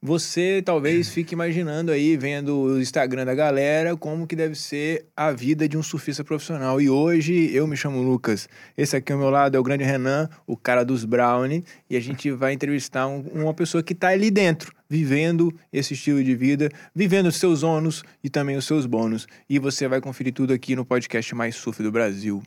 [0.00, 5.32] você talvez fique imaginando aí, vendo o Instagram da galera, como que deve ser a
[5.32, 6.80] vida de um surfista profissional.
[6.80, 8.48] E hoje eu me chamo Lucas.
[8.76, 12.00] Esse aqui ao meu lado é o grande Renan, o cara dos Brownie, e a
[12.00, 16.68] gente vai entrevistar um, uma pessoa que está ali dentro, vivendo esse estilo de vida,
[16.94, 19.26] vivendo os seus ônus e também os seus bônus.
[19.50, 22.40] E você vai conferir tudo aqui no podcast mais surf do Brasil.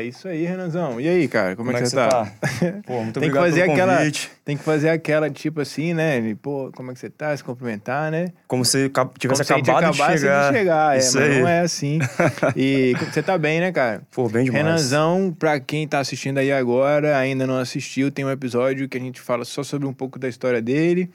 [0.00, 0.98] É isso aí, Renanzão.
[0.98, 2.08] E aí, cara, como, Como é que você tá?
[2.08, 2.32] tá?
[2.86, 4.30] Pô, muito tem que obrigado fazer pelo aquela, convite.
[4.46, 6.20] tem que fazer aquela tipo assim, né?
[6.22, 7.36] de, Pô, como é que você tá?
[7.36, 8.32] Se cumprimentar, né?
[8.48, 10.52] Como se tivesse Como se acabado de acabasse chegar.
[10.52, 11.40] de chegar, é, Isso mas aí.
[11.40, 11.98] não é assim.
[12.56, 14.00] E você tá bem, né, cara?
[14.10, 14.64] Pô, bem demais.
[14.64, 19.00] Renanzão, pra quem tá assistindo aí agora, ainda não assistiu, tem um episódio que a
[19.00, 21.10] gente fala só sobre um pouco da história dele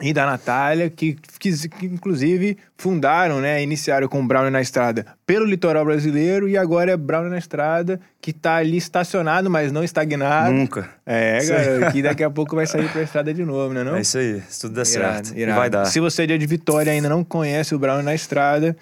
[0.00, 5.44] e da Natália, que, que, que inclusive fundaram, né, iniciaram com Brown na Estrada pelo
[5.46, 10.52] litoral brasileiro e agora é Brown na Estrada, que tá ali estacionado, mas não estagnado.
[10.52, 10.90] Nunca.
[11.06, 13.96] É, garoto, que daqui a pouco vai sair pra estrada de novo, né não?
[13.96, 14.42] É isso aí.
[14.48, 15.38] Se tudo der Irado, certo.
[15.38, 15.58] irado.
[15.58, 15.84] Vai dar.
[15.84, 18.76] Se você é de Vitória e ainda não conhece o Brown na estrada,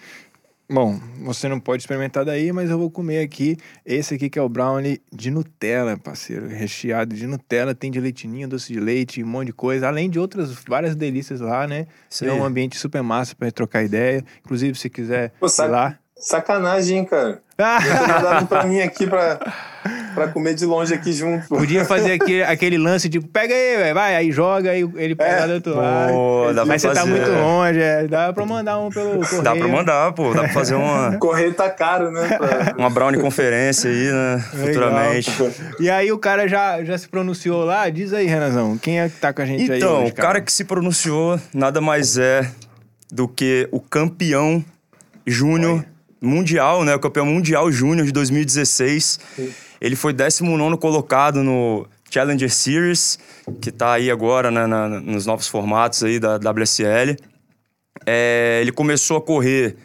[0.70, 3.56] bom, você não pode experimentar daí, mas eu vou comer aqui.
[3.84, 6.48] Esse aqui que é o brownie de Nutella, parceiro.
[6.48, 9.88] Recheado de Nutella, tem de leitinho, doce de leite, um monte de coisa.
[9.88, 11.86] Além de outras várias delícias lá, né?
[12.10, 14.24] Isso é um ambiente super massa pra trocar ideia.
[14.44, 15.98] Inclusive, se quiser Pô, sabe- lá.
[16.22, 17.40] Sacanagem, hein, cara.
[17.58, 19.38] Mandaram pra mim aqui pra,
[20.14, 21.46] pra comer de longe aqui junto.
[21.48, 25.30] Podia fazer aquele, aquele lance de pega aí, velho, vai, aí joga, aí ele pega
[25.36, 25.40] É.
[25.40, 26.12] lá do outro lado.
[26.12, 27.10] Pô, dá pra Mas você tá fazer.
[27.10, 28.06] muito longe, é.
[28.08, 29.42] dá pra mandar um pelo correio.
[29.42, 30.32] Dá pra mandar, pô.
[30.32, 32.28] Dá pra fazer uma, Correio tá caro, né?
[32.38, 34.38] pra- uma brownie conferência aí, né?
[34.50, 35.30] Futuramente.
[35.78, 37.88] E aí o cara já, já se pronunciou lá?
[37.90, 40.52] Diz aí, Renazão, quem é que tá com a gente aí Então, o cara que
[40.52, 42.48] se pronunciou nada mais é
[43.10, 44.64] do que o campeão
[45.26, 45.84] júnior
[46.22, 46.94] mundial, né?
[46.94, 49.18] O campeão mundial júnior de 2016.
[49.80, 53.18] Ele foi 19 colocado no Challenger Series,
[53.60, 57.16] que tá aí agora né, na- nos novos formatos aí da WSL.
[58.06, 59.76] É, ele começou a correr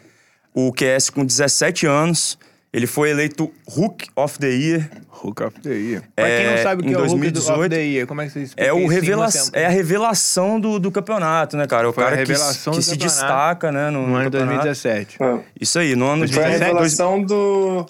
[0.54, 2.38] o QS com 17 anos.
[2.72, 4.90] Ele foi eleito Hook of the Year
[5.24, 6.02] Hook of the Year.
[6.14, 8.20] Pra quem não É, sabe o que é o Hook 2018, of the Year, como
[8.20, 11.88] é que você explica é, o revela é a revelação do, do campeonato, né, cara?
[11.88, 14.36] O Foi a cara que, revelação que do se destaca, né, no, No ano de
[14.38, 14.64] campeonato.
[14.66, 15.16] 2017.
[15.20, 17.86] Ah, Isso aí, no ano de Foi a 2017, revelação do.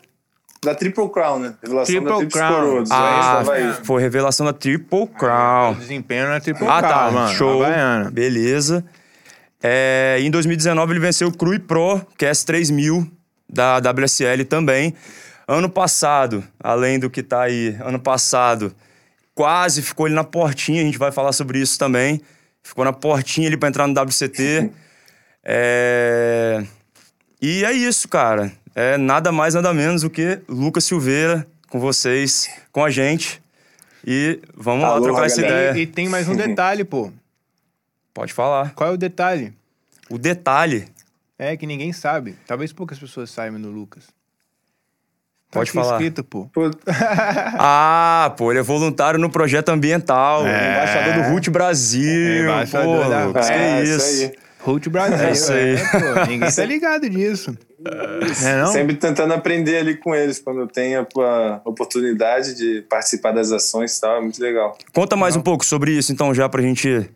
[0.65, 1.55] Da Triple Crown, né?
[1.63, 2.55] Revelação Triple da Triple Crown.
[2.55, 2.91] Coroas.
[2.91, 3.73] Ah, Havaí.
[3.85, 5.75] foi revelação da Triple O Crown.
[5.75, 7.35] desempenho na Triple Ah, Crown, tá, mano.
[7.35, 7.63] show.
[7.65, 8.11] Havaiana.
[8.11, 8.85] Beleza.
[9.63, 13.09] É, em 2019 ele venceu o Crui Pro, QS 3000
[13.49, 14.95] da WSL também.
[15.47, 18.75] Ano passado, além do que tá aí, ano passado,
[19.35, 22.21] quase ficou ele na portinha, a gente vai falar sobre isso também.
[22.63, 24.71] Ficou na portinha ali pra entrar no WCT.
[25.51, 26.63] É...
[27.41, 28.53] E é isso, cara.
[28.75, 33.41] É nada mais, nada menos do que Lucas Silveira com vocês, com a gente.
[34.07, 35.71] E vamos lá trocar essa galera.
[35.71, 35.79] ideia.
[35.79, 37.11] E, e tem mais um detalhe, pô.
[38.13, 38.75] Pode falar.
[38.75, 39.53] Qual é o detalhe?
[40.11, 40.87] O detalhe,
[41.39, 42.37] É que ninguém sabe.
[42.47, 44.05] Talvez poucas pessoas saibam do Lucas.
[45.51, 45.93] Tá Pode falar.
[45.95, 46.51] escrito, pô.
[47.59, 50.73] Ah, pô, ele é voluntário no projeto ambiental, É.
[50.73, 52.45] embaixador do RUT Brasil.
[52.45, 53.97] Embaixador pô, da- Lucas, que É, isso.
[53.97, 54.33] isso aí.
[54.61, 55.17] Road Brasil.
[55.27, 55.77] É isso aí.
[55.79, 56.27] pô.
[56.29, 57.57] Ninguém tá ligado disso.
[58.45, 58.73] É não?
[58.73, 63.97] Sempre tentando aprender ali com eles quando tem a, a oportunidade de participar das ações
[63.97, 64.17] e tal.
[64.17, 64.77] É muito legal.
[64.93, 67.09] Conta mais um pouco sobre isso, então, já pra gente.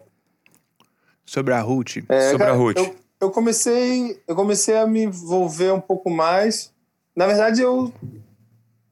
[1.26, 1.96] Sobre a Ruth.
[2.08, 2.76] É, Sobre a cara, Ruth.
[2.78, 6.72] Eu, eu comecei, eu comecei a me envolver um pouco mais.
[7.14, 7.92] Na verdade, eu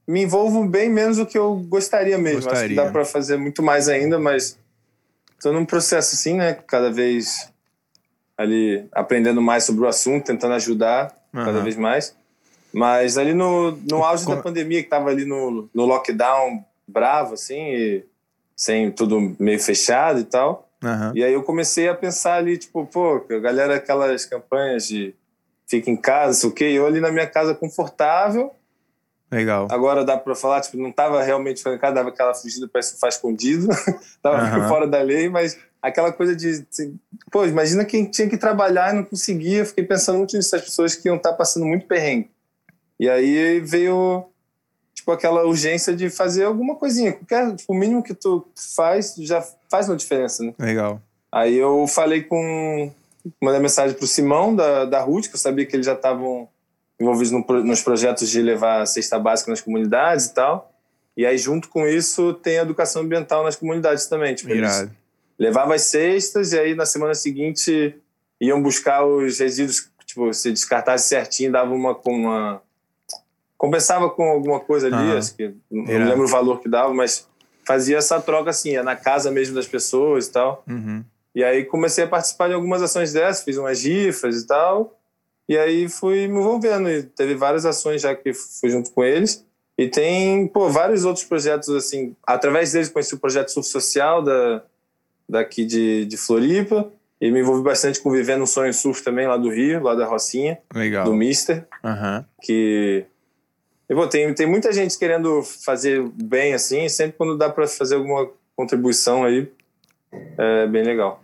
[0.07, 2.39] me envolvo bem menos do que eu gostaria mesmo.
[2.39, 2.75] Acho que Gostaria.
[2.75, 4.57] dá para fazer muito mais ainda, mas
[5.37, 6.53] estou num processo assim, né?
[6.53, 7.51] Cada vez
[8.37, 11.63] ali aprendendo mais sobre o assunto, tentando ajudar cada Aham.
[11.63, 12.15] vez mais.
[12.73, 17.33] Mas ali no, no auge Co- da pandemia, que tava ali no, no lockdown bravo,
[17.33, 18.05] assim, e
[18.55, 20.69] sem tudo meio fechado e tal.
[20.83, 21.13] Aham.
[21.15, 25.13] E aí eu comecei a pensar ali, tipo, pô, galera, aquelas campanhas de
[25.67, 28.51] fica em casa, sei o quê, eu ali na minha casa confortável,
[29.31, 29.67] Legal.
[29.71, 32.81] agora dá pra falar, tipo, não tava realmente ficando em casa, dava aquela fugida pra
[32.81, 33.67] surfar escondido,
[34.21, 34.67] tava Aham.
[34.67, 36.99] fora da lei, mas aquela coisa de, assim,
[37.31, 40.93] pô, imagina quem tinha que trabalhar e não conseguia, fiquei pensando muito nisso, as pessoas
[40.93, 42.29] que iam estar passando muito perrengue.
[42.99, 44.25] E aí veio,
[45.11, 49.45] tipo, aquela urgência de fazer alguma coisinha, qualquer, tipo, o mínimo que tu faz já
[49.69, 50.53] faz uma diferença, né?
[50.57, 51.01] Legal.
[51.31, 52.91] Aí eu falei com.
[53.41, 56.47] Mandei mensagem pro Simão da, da RUT, que eu sabia que eles já estavam
[56.99, 60.71] envolvidos no nos projetos de levar a cesta básica nas comunidades e tal.
[61.15, 64.33] E aí, junto com isso, tem a educação ambiental nas comunidades também.
[64.33, 64.91] Tipo, Irado.
[65.37, 67.95] levavam as cestas e aí na semana seguinte
[68.39, 72.61] iam buscar os resíduos Tipo, se descartasse certinho, dava uma com uma.
[73.61, 75.53] Compensava com alguma coisa ali, acho que.
[75.69, 77.27] Não lembro o valor que dava, mas
[77.63, 80.63] fazia essa troca assim, ia na casa mesmo das pessoas e tal.
[80.67, 81.05] Uhum.
[81.35, 84.99] E aí comecei a participar de algumas ações dessas, fiz umas rifas e tal.
[85.47, 86.89] E aí fui me envolvendo.
[86.89, 89.45] E teve várias ações já que fui junto com eles.
[89.77, 92.15] E tem, pô, vários outros projetos, assim.
[92.25, 94.63] Através deles conheci o projeto Surf Social da,
[95.29, 96.91] daqui de, de Floripa.
[97.21, 100.07] E me envolvi bastante com Vivendo um Sonho Surf também, lá do Rio, lá da
[100.07, 101.05] Rocinha, Legal.
[101.05, 101.67] do Mister.
[101.83, 102.25] Aham.
[102.41, 103.05] Que.
[103.91, 106.87] E, pô, tem, tem muita gente querendo fazer bem, assim.
[106.87, 109.51] Sempre quando dá para fazer alguma contribuição aí,
[110.37, 111.21] é bem legal.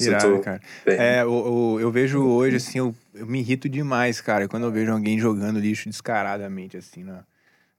[0.00, 0.58] Irado, cara.
[0.86, 0.96] bem.
[0.98, 4.72] É, o, o- eu vejo hoje, assim, eu, eu me irrito demais, cara, quando eu
[4.72, 7.24] vejo alguém jogando lixo descaradamente, assim, na.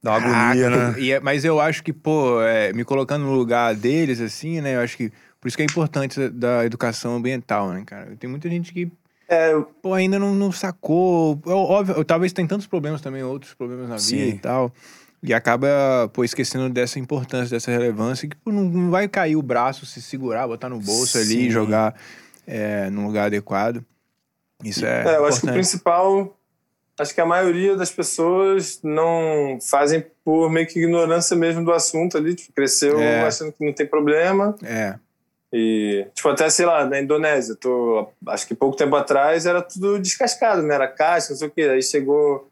[0.02, 1.00] Dá uma agonia, Caraca, né?
[1.00, 4.76] e é- mas eu acho que, pô, é, me colocando no lugar deles, assim, né?
[4.76, 5.12] Eu acho que.
[5.42, 8.16] Por isso que é importante da educação ambiental, né, cara?
[8.20, 8.92] Tem muita gente que,
[9.30, 11.40] É, pô, ainda não, não sacou.
[11.46, 14.30] É óbvio, talvez tem tantos problemas também, outros problemas na vida Sim.
[14.30, 14.74] e tal.
[15.22, 15.68] E acaba,
[16.14, 20.02] pô, esquecendo dessa importância, dessa relevância, que pô, não, não vai cair o braço, se
[20.02, 21.40] segurar, botar no bolso ali Sim.
[21.42, 21.94] e jogar
[22.48, 23.86] é, num lugar adequado.
[24.64, 25.04] Isso é.
[25.06, 26.38] É, eu acho que o principal,
[27.00, 32.18] acho que a maioria das pessoas não fazem por meio que ignorância mesmo do assunto
[32.18, 33.22] ali, tipo, cresceu É.
[33.28, 34.96] achando que não tem problema É,
[35.51, 40.00] e, tipo, até, sei lá, na Indonésia, tô, acho que pouco tempo atrás era tudo
[40.00, 42.50] descascado, né, era casca, não sei o quê, aí chegou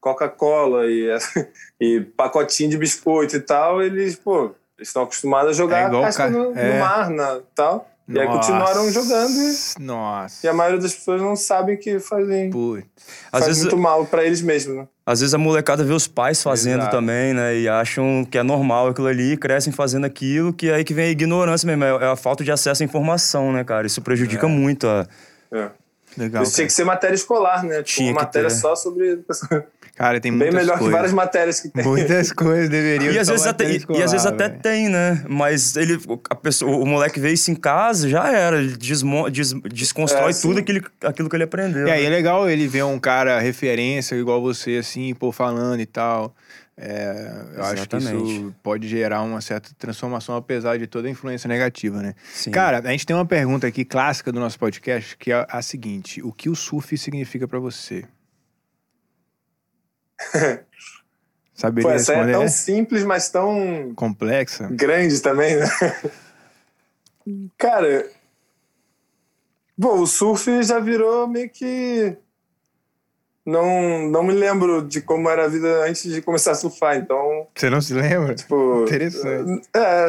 [0.00, 1.08] Coca-Cola e,
[1.80, 6.02] e pacotinho de biscoito e tal, eles, pô, eles estão acostumados a jogar É a
[6.02, 6.78] casca ca- no, no é.
[6.80, 10.46] mar, na, tal, e aí continuaram jogando e, Nossa.
[10.46, 12.86] e a maioria das pessoas não sabem que fazem Putz.
[13.30, 14.88] Faz vezes, muito mal pra eles mesmos, né?
[15.04, 16.96] às vezes a molecada vê os pais fazendo Exato.
[16.96, 17.58] também, né?
[17.58, 21.06] E acham que é normal aquilo ali, crescem fazendo aquilo, que é aí que vem
[21.06, 23.86] a ignorância mesmo, é é a falta de acesso à informação, né, cara?
[23.86, 25.06] Isso prejudica muito a.
[25.52, 25.70] É.
[26.16, 26.42] Legal.
[26.42, 27.82] Isso tinha que ser matéria escolar, né?
[27.82, 28.54] Tipo, Tinha uma que matéria ter.
[28.56, 29.20] só sobre.
[29.94, 30.92] Cara, tem Bem muitas melhor que coisas.
[30.94, 31.84] várias matérias que tem.
[31.84, 35.22] Muitas coisas deveriam E às, vezes até, matéria e, às vezes escolar, até tem, né?
[35.28, 36.00] Mas ele,
[36.30, 38.56] a pessoa, o moleque vê isso em casa, já era.
[38.56, 40.48] Ele desmo, des, desconstrói É, sim.
[40.48, 41.86] tudo aquilo, aquilo que ele aprendeu.
[41.86, 42.06] E aí né?
[42.06, 46.34] é legal ele ver um cara referência igual você, assim, pô, falando e tal.
[46.76, 48.56] É, eu acho que isso Exatamente.
[48.62, 52.14] pode gerar uma certa transformação, apesar de toda a influência negativa, né?
[52.32, 52.50] Sim.
[52.50, 56.22] Cara, a gente tem uma pergunta aqui clássica do nosso podcast, que é a seguinte:
[56.22, 58.04] o que o surf significa pra você?
[61.54, 62.38] Saberia Pô, essa é responder?
[62.38, 64.68] tão simples, mas tão Complexa?
[64.72, 65.66] grande também, né?
[67.56, 68.10] Cara,
[69.76, 72.16] bom, o surf já virou meio que.
[73.44, 77.46] Não, não me lembro de como era a vida antes de começar a surfar, então,
[77.54, 78.34] Você não se lembra?
[78.34, 78.82] tipo.
[78.84, 79.68] Interessante.
[79.74, 80.08] É,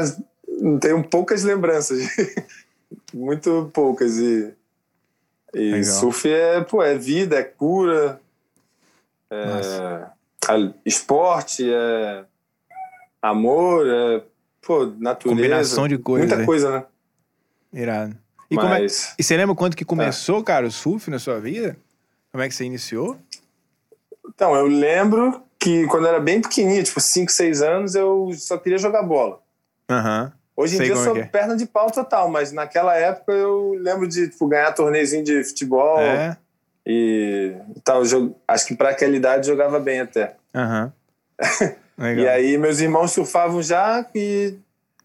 [0.79, 1.99] tenho poucas lembranças.
[3.13, 4.17] Muito poucas.
[4.19, 4.53] E,
[5.53, 5.83] e Legal.
[5.83, 8.19] surf é, pô, é vida, é cura,
[9.31, 10.05] é
[10.47, 12.25] a- esporte, é
[13.21, 14.23] amor, é
[14.61, 15.35] pô, natureza.
[15.35, 16.45] Combinação de coisas, Muita né?
[16.45, 16.85] coisa, né?
[17.73, 18.15] Irado.
[18.51, 21.39] E, como é- Mas, e você lembra quando que começou, cara, o surf na sua
[21.39, 21.75] vida?
[22.33, 23.15] Como é que você iniciou?
[24.27, 28.57] então, eu lembro que quando eu era bem pequenininho, tipo 5, 6 anos, eu só
[28.57, 29.39] queria jogar bola.
[29.89, 30.33] Aham.
[30.57, 31.23] Hoje em Sei dia eu é sou é.
[31.23, 35.99] perna de pau total, mas naquela época eu lembro de tipo, ganhar torneizinho de futebol
[35.99, 36.35] É?
[36.85, 38.03] e tal.
[38.05, 40.35] Jo- Acho que para aquela idade jogava bem até.
[41.97, 42.25] Legal.
[42.25, 44.55] E aí meus irmãos surfavam já e,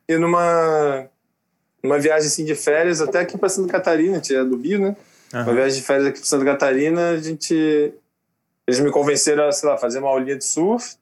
[0.09, 1.07] e numa,
[1.83, 4.97] numa viagem assim de férias até aqui para Santa Catarina, tinha do Rio, né?
[5.33, 5.55] Uma Aham.
[5.55, 7.93] viagem de férias aqui para Santa Catarina, a gente
[8.67, 10.97] eles me convenceram a, sei lá, fazer uma aulinha de surf.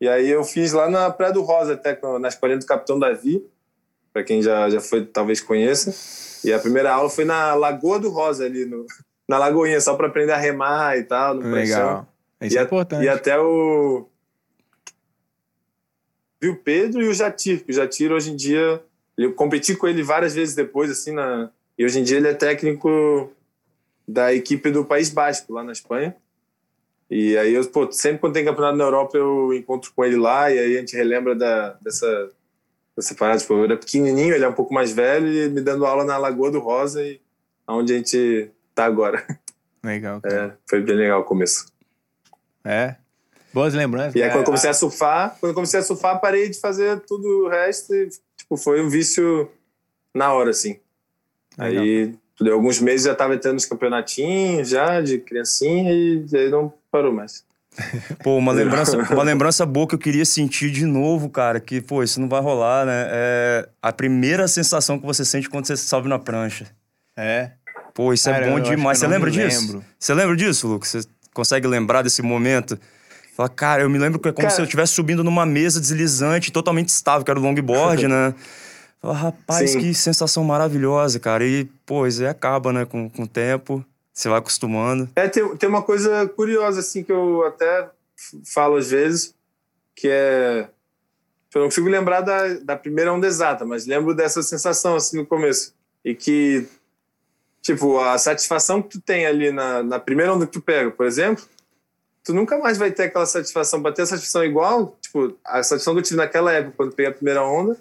[0.00, 3.42] E aí eu fiz lá na Praia do Rosa, até na escolinha do Capitão Davi,
[4.12, 5.94] para quem já, já foi, talvez conheça.
[6.46, 8.86] E a primeira aula foi na Lagoa do Rosa, ali, no,
[9.28, 11.50] na Lagoinha, só para aprender a remar e tal, no.
[11.54, 12.06] Legal.
[12.40, 13.04] Isso E, é a- importante.
[13.04, 14.06] e até o.
[16.40, 18.82] Vi o Pedro e o Jatir, que o Jatir hoje em dia.
[19.18, 21.50] Eu competi com ele várias vezes depois, assim, na...
[21.76, 23.30] e hoje em dia ele é técnico
[24.06, 26.16] da equipe do País Basco, lá na Espanha.
[27.10, 30.50] E aí, eu, pô, sempre quando tem campeonato na Europa, eu encontro com ele lá,
[30.50, 32.30] e aí a gente relembra da, dessa,
[32.96, 33.40] dessa parada.
[33.40, 36.16] Tipo, eu era pequenininho, ele é um pouco mais velho, e me dando aula na
[36.16, 37.20] Lagoa do Rosa, e
[37.66, 39.26] onde a gente tá agora.
[39.82, 40.20] Legal.
[40.24, 41.66] É, foi bem legal o começo.
[42.64, 42.96] É.
[43.52, 44.14] Boas lembranças.
[44.14, 47.46] E aí, quando eu comecei a surfar, quando comecei a surfar, parei de fazer tudo
[47.46, 49.50] o resto e, tipo, foi um vício
[50.14, 50.78] na hora, assim.
[51.58, 51.82] Legal.
[51.82, 56.72] Aí, deu alguns meses, já tava entrando nos campeonatinhos, já, de criancinha, e aí não
[56.90, 57.44] parou mais.
[58.22, 62.02] Pô, uma lembrança, uma lembrança boa que eu queria sentir de novo, cara, que, pô,
[62.02, 63.06] isso não vai rolar, né?
[63.10, 66.66] É a primeira sensação que você sente quando você sobe na prancha.
[67.16, 67.52] É.
[67.94, 68.98] Pô, isso Cara, é bom demais.
[68.98, 69.60] Você lembra disso?
[69.60, 69.84] lembro.
[69.98, 70.88] Você lembra disso, Lucas?
[70.90, 72.78] Você consegue lembrar desse momento?
[73.36, 75.80] Fala, cara, eu me lembro que é como Cara- se eu estivesse subindo numa mesa
[75.80, 78.34] deslizante, totalmente estável, que era o longboard, né?
[79.00, 79.80] Fala, rapaz, Sim.
[79.80, 81.44] que sensação maravilhosa, cara.
[81.44, 83.84] E, pô, isso aí acaba, né, com, com o tempo.
[84.12, 85.08] Você vai acostumando.
[85.16, 87.88] É, tem, tem uma coisa curiosa, assim, que eu até
[88.44, 89.34] falo às vezes,
[89.96, 90.68] que é.
[91.54, 95.26] Eu não consigo lembrar da, da primeira onda exata, mas lembro dessa sensação, assim, no
[95.26, 95.74] começo.
[96.04, 96.68] E que,
[97.62, 101.06] tipo, a satisfação que tu tem ali na, na primeira onda que tu pega, por
[101.06, 101.44] exemplo,
[102.22, 103.82] tu nunca mais vai ter aquela satisfação.
[103.82, 107.10] Pra ter a satisfação igual, tipo, a satisfação que eu tive naquela época, quando peguei
[107.10, 107.76] a primeira onda,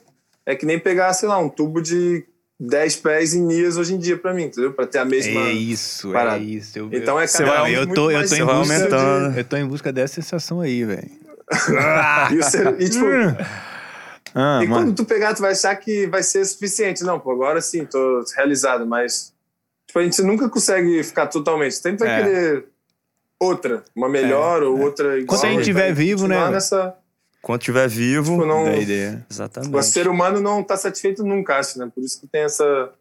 [0.52, 2.26] é que nem pegar, sei lá, um tubo de
[2.60, 4.74] 10 pés em Nias hoje em dia pra mim, entendeu?
[4.74, 5.42] Pra ter a mesma.
[5.42, 6.38] É isso, parada.
[6.38, 6.78] é isso.
[6.78, 9.38] Eu, Então é Não, vai- eu muito tô, eu mais tô em busca aumentando.
[9.38, 11.10] eu tô em busca dessa sensação aí, velho.
[12.80, 13.06] E, e, tipo,
[14.36, 14.86] Ah, e mano.
[14.86, 17.04] quando tu pegar, tu vai achar que vai ser suficiente.
[17.04, 19.34] Não, pô, agora sim, tô realizado, mas
[19.88, 21.76] tipo, a gente nunca consegue ficar totalmente.
[21.76, 22.24] Sempre vai É.
[22.24, 22.66] querer
[23.42, 25.40] outra, uma melhor ou outra igual.
[25.40, 26.50] Quando a gente estiver vivo, né?
[26.52, 26.94] Nessa,
[27.42, 28.34] Quando tiver vivo.
[28.34, 29.26] tipo, não, ideia.
[29.30, 29.76] Exatamente.
[29.76, 31.90] o ser humano não tá satisfeito nunca, acho, né?
[31.94, 32.92] Por isso que tem essa.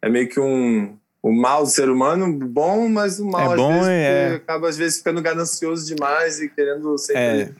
[0.00, 0.96] É meio que um.
[1.22, 4.34] O mal do ser humano, bom, mas o mal É às bom, vezes é.
[4.34, 7.50] acaba às vezes ficando ganancioso demais e querendo sempre É.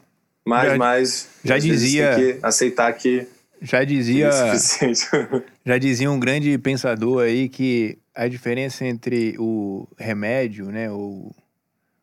[0.44, 1.28] mais, Já- mais.
[1.44, 3.24] já dizia- Tem que aceitar que
[3.60, 5.08] Já não dizia, é suficiente.
[5.64, 11.30] já dizia um grande pensador aí que a diferença entre o remédio, né, o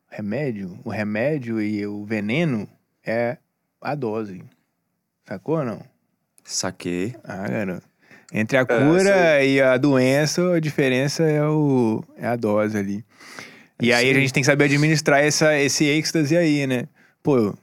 [0.09, 2.69] remédio, o remédio e o veneno
[3.05, 3.35] é
[3.81, 4.43] a dose.
[5.27, 5.81] Sacou ou não?
[6.43, 7.15] Saquei.
[7.23, 7.87] Ah, garoto.
[8.33, 13.03] Entre a cura e a doença, a diferença é, o, é a dose ali.
[13.81, 14.21] E É aí a isso aí.
[14.21, 16.83] gente tem que saber administrar essa, esse êxtase aí, né?
[17.23, 17.55] Pô,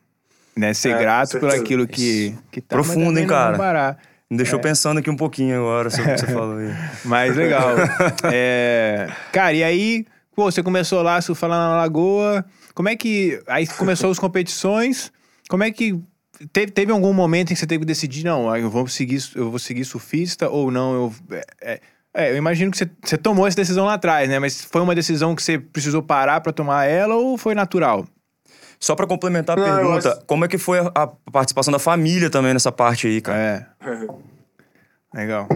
[0.56, 0.74] né?
[0.74, 2.74] Ser É, grato por aquilo que, que tá.
[2.74, 3.56] Profundo, hein, cara?
[3.56, 3.98] parar.
[4.28, 4.38] Me É.
[4.38, 6.72] deixou pensando aqui um pouquinho agora sobre o que você falou aí.
[7.04, 7.70] Mas legal.
[8.32, 10.04] É, Cara, e aí,
[10.34, 12.44] pô, você começou lá a surfar lá na Lagoa.
[12.74, 13.40] Como é que.
[13.46, 15.12] Aí começou as competições.
[15.48, 15.98] Como é que.
[16.52, 19.48] Teve, teve algum momento em que você teve que decidir, não, eu vou seguir, eu
[19.50, 20.92] vou seguir surfista ou não?
[20.94, 21.80] Eu, é, é,
[22.12, 24.38] é, eu imagino que você, você tomou essa decisão lá atrás, né?
[24.38, 28.06] Mas foi uma decisão que você precisou parar pra tomar ela ou foi natural?
[28.78, 31.78] Só pra complementar a Não, pergunta, acho- como é que foi a, a participação da
[31.78, 33.74] família também nessa parte aí, cara?
[33.80, 33.96] É.
[35.18, 35.48] Legal.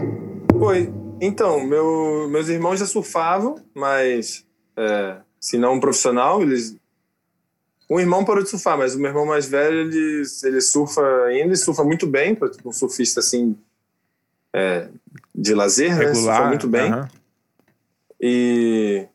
[0.57, 0.91] Foi.
[1.21, 4.43] Então, meu, meus irmãos já surfavam, mas
[4.75, 6.75] é, se não um profissional, eles.
[7.91, 11.53] Um irmão parou de surfar, mas o meu irmão mais velho, ele, ele surfa ainda
[11.53, 13.53] e surfa muito bem, tipo, um surfista assim.
[14.53, 14.87] é,
[15.35, 16.05] de lazer, né?
[16.05, 16.47] Surfa Regular.
[16.47, 16.89] muito bem.
[16.89, 17.09] aham.
[18.21, 19.05] E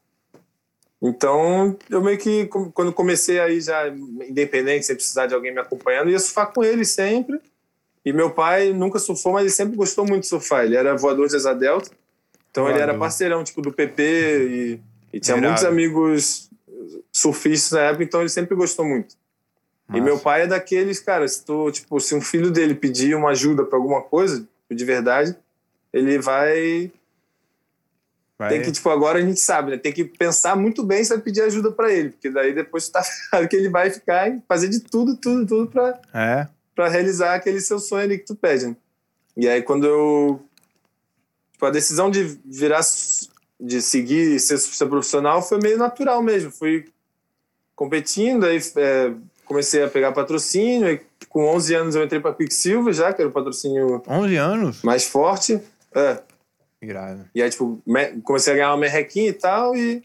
[1.00, 6.10] então eu meio que quando comecei aí já independente, sem precisar de alguém me acompanhando,
[6.10, 7.40] ia surfar com ele sempre.
[8.04, 10.64] E meu pai nunca surfou, mas ele sempre gostou muito de surfar.
[10.64, 11.90] Ele era voador de asa delta,
[12.50, 14.80] então ele era parceirão tipo do PP e,
[15.16, 15.46] e tinha Irado.
[15.46, 16.50] muitos amigos
[17.12, 19.14] surfistas na época, então ele sempre gostou muito.
[19.88, 20.04] E Massa.
[20.04, 23.64] meu pai é daqueles, cara, se tu, tipo, se um filho dele pedir uma ajuda
[23.64, 25.36] para alguma coisa, de verdade,
[25.92, 26.90] ele vai
[28.38, 29.78] Vai- tem que, tipo, agora a gente sabe, né?
[29.78, 33.02] Tem que pensar muito bem se vai pedir ajuda pra ele, porque daí depois tá
[33.30, 36.46] claro que ele vai ficar e fazer de tudo, tudo, tudo pra, É.
[36.74, 38.66] pra realizar aquele seu sonho ali que tu pede.
[38.66, 38.76] né?
[39.36, 40.42] E aí quando eu.
[41.52, 42.82] Tipo, a decisão de virar.
[43.60, 46.50] De seguir ser, ser profissional foi meio natural mesmo.
[46.50, 46.86] Fui
[47.74, 49.12] competindo, aí é,
[49.44, 53.28] comecei a pegar patrocínio, aí com 11 anos eu entrei pra Quicksilver já, que era
[53.28, 54.82] o patrocínio 11 anos?
[54.82, 55.60] mais forte.
[55.94, 56.22] É.
[56.80, 57.24] Irado.
[57.34, 60.02] E aí, tipo, me- comecei a ganhar uma merrequinha e tal, e,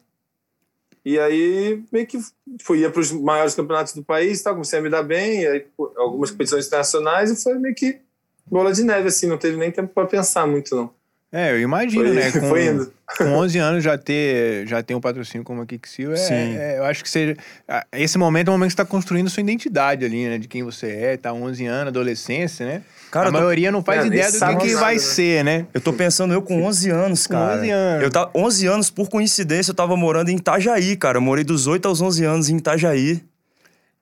[1.04, 2.18] e aí meio que
[2.58, 5.42] tipo, ia para os maiores campeonatos do país e tal, comecei a me dar bem,
[5.42, 5.66] e aí
[5.98, 8.00] algumas competições internacionais, e foi meio que
[8.46, 10.94] bola de neve, assim, não teve nem tempo para pensar muito, não.
[11.34, 12.32] É, eu imagino, Foi, né?
[12.32, 12.92] Com, foi indo.
[13.18, 16.58] com 11 anos já ter, já ter um patrocínio como a Kicksil, é, Sim.
[16.58, 17.38] é- eu acho que seja...
[17.70, 20.38] ah, Esse momento é o momento que você está construindo sua identidade ali, né?
[20.38, 22.82] De quem você é, tá 11 anos, adolescência, né?
[23.10, 25.00] Cara, a tô- maioria não faz É, nem ideia do que, que nada, vai né?
[25.00, 25.66] ser, né?
[25.74, 27.60] Eu tô pensando, eu com 11 anos, Com cara.
[27.60, 28.04] 11 anos.
[28.04, 31.18] Eu tava, 11 anos, por coincidência, eu tava morando em Itajaí, cara.
[31.18, 33.24] Eu morei dos 8 aos 11 anos em Itajaí.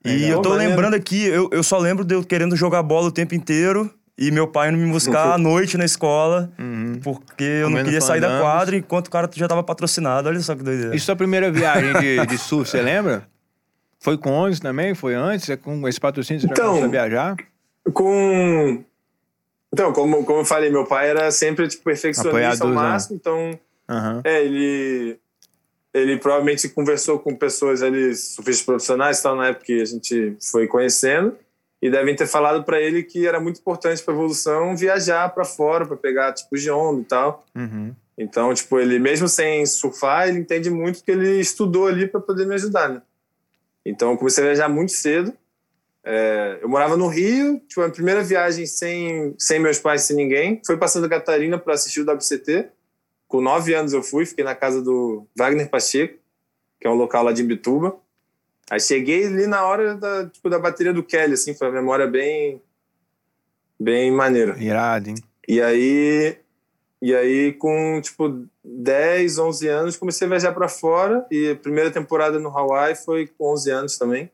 [0.03, 0.29] E Legal.
[0.31, 0.69] eu tô Maneiro.
[0.71, 4.29] lembrando aqui, eu, eu só lembro de eu querendo jogar bola o tempo inteiro e
[4.31, 6.99] meu pai indo me buscar à noite na escola, Uhum.
[7.01, 10.27] porque eu não Comendo queria sair da quadra enquanto o cara já tava patrocinado.
[10.27, 10.93] Olha só que doideira.
[10.95, 13.25] E sua primeira viagem de, de surf, você lembra?
[14.01, 14.93] Foi com 11 também?
[14.93, 15.49] Foi antes?
[15.49, 17.35] É com esse patrocínio você já Então, começou a viajar?
[17.93, 18.83] Com.
[19.71, 22.37] Então, como, como eu falei, meu pai era sempre tipo, perfeccionista ao
[22.71, 22.73] Apoiadorzão.
[22.75, 24.21] máximo, então Aham.
[24.23, 25.17] É, ele,
[25.93, 30.35] ele provavelmente conversou com pessoas ali, surfistas profissionais e tal, na época que a gente
[30.41, 31.35] foi conhecendo,
[31.81, 35.85] e devem ter falado para ele que era muito importante para evolução viajar para fora,
[35.85, 37.45] para pegar tipo de onda e tal.
[37.55, 37.95] Uhum.
[38.17, 42.45] Então, tipo, ele mesmo sem surfar, ele entende muito porque ele estudou ali para poder
[42.45, 43.01] me ajudar, né?
[43.85, 45.33] Então, eu comecei a viajar muito cedo.
[46.03, 50.61] É, eu morava no Rio, tipo, a primeira viagem sem, sem meus pais, sem ninguém.
[50.65, 52.67] Foi para Santa Catarina para assistir o WCT.
[53.25, 56.17] Com nove anos eu fui, fiquei na casa do Wagner Pacheco,
[56.79, 57.95] que é um local lá de Imbituba.
[58.69, 62.05] Aí cheguei ali na hora da, tipo, da bateria do Kelly, assim, foi uma memória
[62.05, 62.61] bem,
[63.79, 64.55] bem maneira.
[64.61, 65.15] Irado, hein?
[65.47, 66.37] E aí,
[67.01, 71.25] e aí com, tipo, 10, 11 anos, comecei a viajar para fora.
[71.31, 74.29] E a primeira temporada no Hawaii foi com 11 anos também.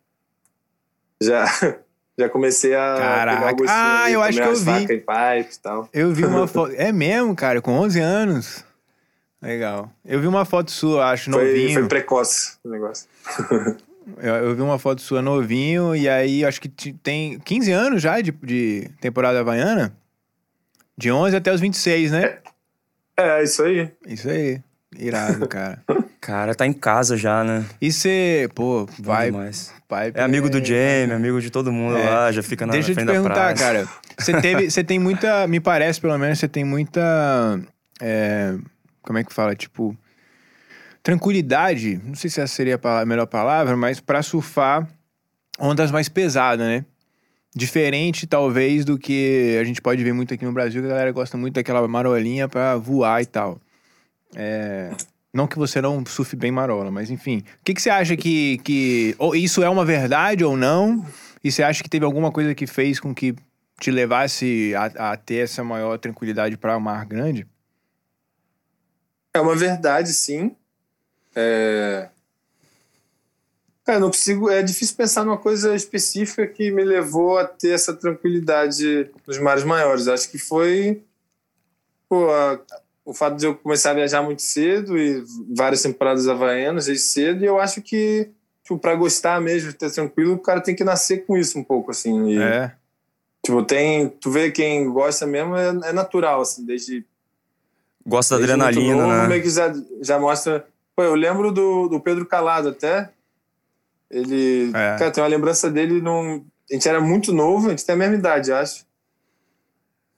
[1.21, 1.45] Já,
[2.19, 3.55] já comecei a Caraca.
[3.69, 4.83] Ah, eu acho que eu vi.
[4.83, 5.89] E pipe e tal.
[5.93, 6.73] Eu vi uma foto.
[6.75, 8.65] É mesmo, cara, com 11 anos.
[9.41, 9.89] Legal.
[10.03, 11.79] Eu vi uma foto sua, acho, Foi, novinho.
[11.79, 13.07] foi precoce o negócio.
[14.17, 18.01] Eu, eu vi uma foto sua novinho e aí acho que te- tem 15 anos
[18.01, 19.95] já de, de temporada havaiana.
[20.97, 22.37] De 11 até os 26, né?
[23.17, 23.91] É, isso aí.
[24.07, 24.61] Isso aí.
[24.97, 25.81] Irado, cara.
[26.21, 27.65] Cara, tá em casa já, né?
[27.81, 29.29] E você, pô, Bom vai.
[29.31, 29.73] demais.
[29.89, 32.09] vai É amigo do Jamie, amigo de todo mundo É.
[32.09, 33.87] lá, já fica na Deixa eu te frente da perguntar, cara.
[34.17, 37.59] Você teve, você tem muita, me parece pelo menos, você tem muita,
[38.01, 38.55] é,
[39.01, 39.95] como é que fala, tipo,
[41.05, 42.01] tranquilidade.
[42.03, 44.89] Não sei se essa seria a melhor palavra, mas pra surfar
[45.59, 46.83] ondas mais pesadas, né?
[47.55, 51.11] Diferente, talvez, do que a gente pode ver muito aqui no Brasil, que a galera
[51.11, 53.61] gosta muito daquela marolinha pra voar e tal.
[54.35, 54.91] É,
[55.31, 57.37] Não que você não surfe bem marola, mas enfim.
[57.61, 59.15] O que, que você acha que, que.
[59.19, 61.05] Ou isso é uma verdade ou não?
[61.43, 63.35] E você acha que teve alguma coisa que fez com que
[63.79, 67.45] te levasse a, a ter essa maior tranquilidade para o mar grande?
[69.33, 70.55] É uma verdade, sim.
[71.35, 72.09] É...
[73.87, 74.49] Não consigo.
[74.49, 79.63] É difícil pensar numa coisa específica que me levou a ter essa tranquilidade nos mares
[79.63, 80.07] maiores.
[80.07, 81.03] Acho que foi
[82.09, 82.59] pô, a-
[83.03, 85.23] o fato de eu começar a viajar muito cedo e
[85.55, 87.43] várias temporadas havaianas desde cedo.
[87.43, 88.31] E eu acho que,
[88.63, 91.63] tipo, para gostar mesmo de ter tranquilo, o cara tem que nascer com isso um
[91.63, 92.29] pouco, assim.
[92.29, 92.71] E, É.
[93.45, 94.09] Tipo, tem.
[94.09, 97.05] Tu vê quem gosta mesmo, é, é natural, assim, desde
[98.03, 99.27] Gosta da adrenalina, novo, né?
[99.27, 99.71] meio que já,
[100.01, 100.65] já mostra.
[100.95, 103.09] Pô, eu lembro do, do Pedro Calado até.
[104.09, 104.69] Ele.
[104.69, 104.97] É.
[104.97, 106.45] Cara, tem uma lembrança dele num.
[106.69, 108.85] A gente era muito novo, a gente tem a mesma idade, acho.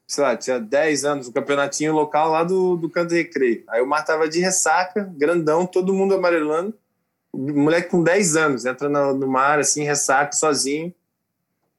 [0.08, 3.64] Sei lá, tinha 10 anos, um campeonatinho local lá do, do Canto Recreio.
[3.68, 6.74] Aí o mar tava de ressaca, grandão, todo mundo amarelando.
[7.34, 10.94] O moleque com 10 anos, entra no, no mar, assim, ressaca, sozinho.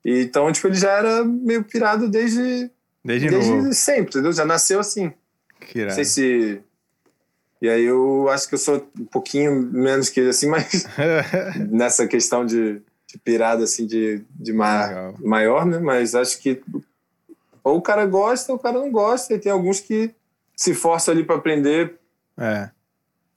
[0.05, 2.71] E, então, tipo, ele já era meio pirado desde,
[3.03, 3.73] Desde, desde novo.
[3.73, 4.33] sempre, entendeu?
[4.33, 5.13] Já nasceu assim.
[5.61, 6.61] Que Não sei se.
[7.61, 10.87] E aí eu acho que eu sou um pouquinho menos que ele, assim, mas
[11.71, 15.15] nessa questão de, de pirada, assim, de, de mar Legal.
[15.21, 15.79] maior, né?
[15.79, 16.63] Mas acho que
[17.65, 19.35] ou o cara gosta ou o cara não gosta.
[19.35, 20.11] E tem alguns que
[20.57, 21.99] se forçam ali para aprender.
[22.37, 22.71] é.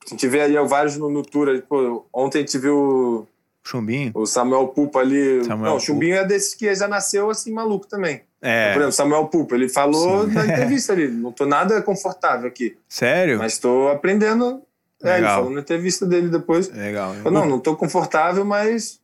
[0.03, 1.61] A gente vê vários no, no tour.
[1.69, 3.27] Pô, ontem a gente viu
[3.63, 4.11] Chumbinho?
[4.15, 5.43] o Samuel Pupa ali.
[5.43, 8.21] Samuel não, o Chumbinho é desses que já nasceu assim, maluco também.
[8.41, 8.73] É.
[8.73, 10.33] Por exemplo, Samuel Pupa, ele falou Sim.
[10.33, 12.77] na entrevista ali: não tô nada confortável aqui.
[12.89, 13.37] Sério?
[13.37, 14.61] Mas estou aprendendo.
[15.03, 15.35] É, ele Legal.
[15.37, 16.69] falou na entrevista dele depois.
[16.69, 17.15] Legal.
[17.23, 18.99] Eu, não, não tô confortável, mas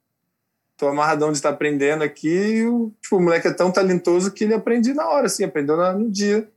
[0.76, 2.64] tô amarradão de estar aprendendo aqui.
[2.66, 6.10] O, tipo, o moleque é tão talentoso que ele aprende na hora, assim, aprendeu no
[6.10, 6.48] dia.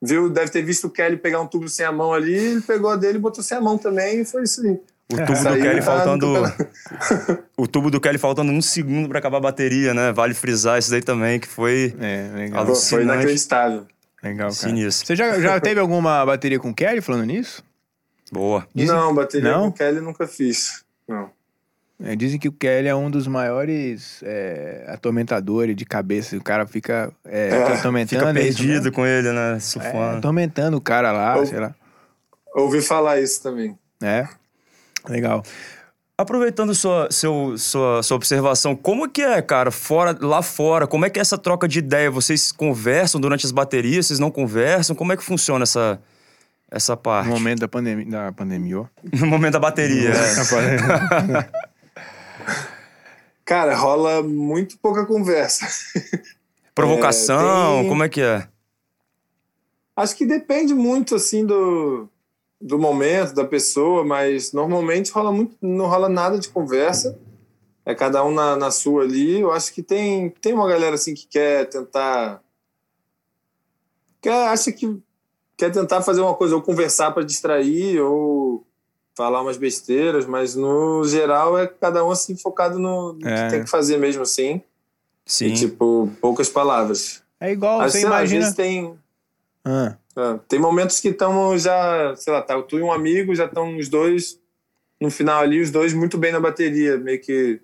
[0.00, 2.88] Viu, deve ter visto o Kelly pegar um tubo sem a mão ali, ele pegou
[2.90, 4.78] a dele e botou sem a mão também, e foi isso aí.
[5.10, 6.34] O tubo Essa do Kelly tá faltando.
[7.56, 10.12] o tubo do Kelly faltando um segundo pra acabar a bateria, né?
[10.12, 12.66] Vale frisar isso daí também, que foi É, legal.
[12.66, 13.04] Pô, foi Alucinante.
[13.04, 13.86] inacreditável.
[14.22, 14.52] Legal, cara.
[14.52, 15.06] sinistro.
[15.06, 17.64] Você já, já teve alguma bateria com o Kelly falando nisso?
[18.30, 18.66] Boa.
[18.74, 19.60] Dizem- não, bateria Não?
[19.62, 20.84] com o Kelly nunca fiz.
[21.08, 21.30] Não.
[22.00, 26.36] É, dizem que o Kelly é um dos maiores é, atormentadores de cabeça.
[26.36, 28.26] O cara fica é, É, atormentando.
[28.26, 28.92] Fica é isso perdido mesmo?
[28.92, 29.56] com ele, né?
[29.56, 30.18] É, Surfando.
[30.18, 31.74] atormentando o cara lá, Eu- sei lá.
[32.54, 33.76] Ouvi falar isso também.
[34.02, 34.28] É.
[35.08, 35.42] Legal.
[36.16, 41.10] Aproveitando sua, seu, sua, sua observação, como que é, cara, fora, lá fora, como é
[41.10, 42.10] que é essa troca de ideia?
[42.10, 44.96] Vocês conversam durante as baterias, vocês não conversam?
[44.96, 46.00] Como é que funciona essa,
[46.68, 47.28] essa parte?
[47.28, 48.06] No momento da pandemia.
[48.10, 48.86] Da pandemia, ó.
[49.16, 50.10] No momento da bateria.
[50.10, 51.48] é.
[53.44, 55.66] Cara, rola muito pouca conversa.
[56.74, 58.46] Provocação, É, tem- como é que é?
[59.96, 62.08] Acho que depende muito assim do,
[62.60, 67.18] do momento, da pessoa, mas normalmente rola muito, não rola nada de conversa.
[67.86, 69.40] É cada um na, na sua ali.
[69.40, 72.42] Eu acho que tem, tem uma galera assim que quer tentar.
[74.20, 74.98] Quer, acha que
[75.56, 78.66] quer tentar fazer uma coisa, ou conversar para distrair, ou
[79.16, 83.44] falar umas besteiras, mas no geral é cada um assim focado no, no É.
[83.46, 84.60] que tem que fazer mesmo assim.
[85.24, 85.46] Sim.
[85.46, 87.22] E tipo, poucas palavras.
[87.40, 88.40] É igual, Mas, você lá, às imagina.
[88.42, 88.98] vezes tem.
[89.64, 89.96] Ah,
[90.48, 93.88] tem momentos que estamos já, sei lá, tá, tu e um amigo, já estão os
[93.88, 94.38] dois
[95.00, 97.60] no final ali, os dois muito bem na bateria, meio que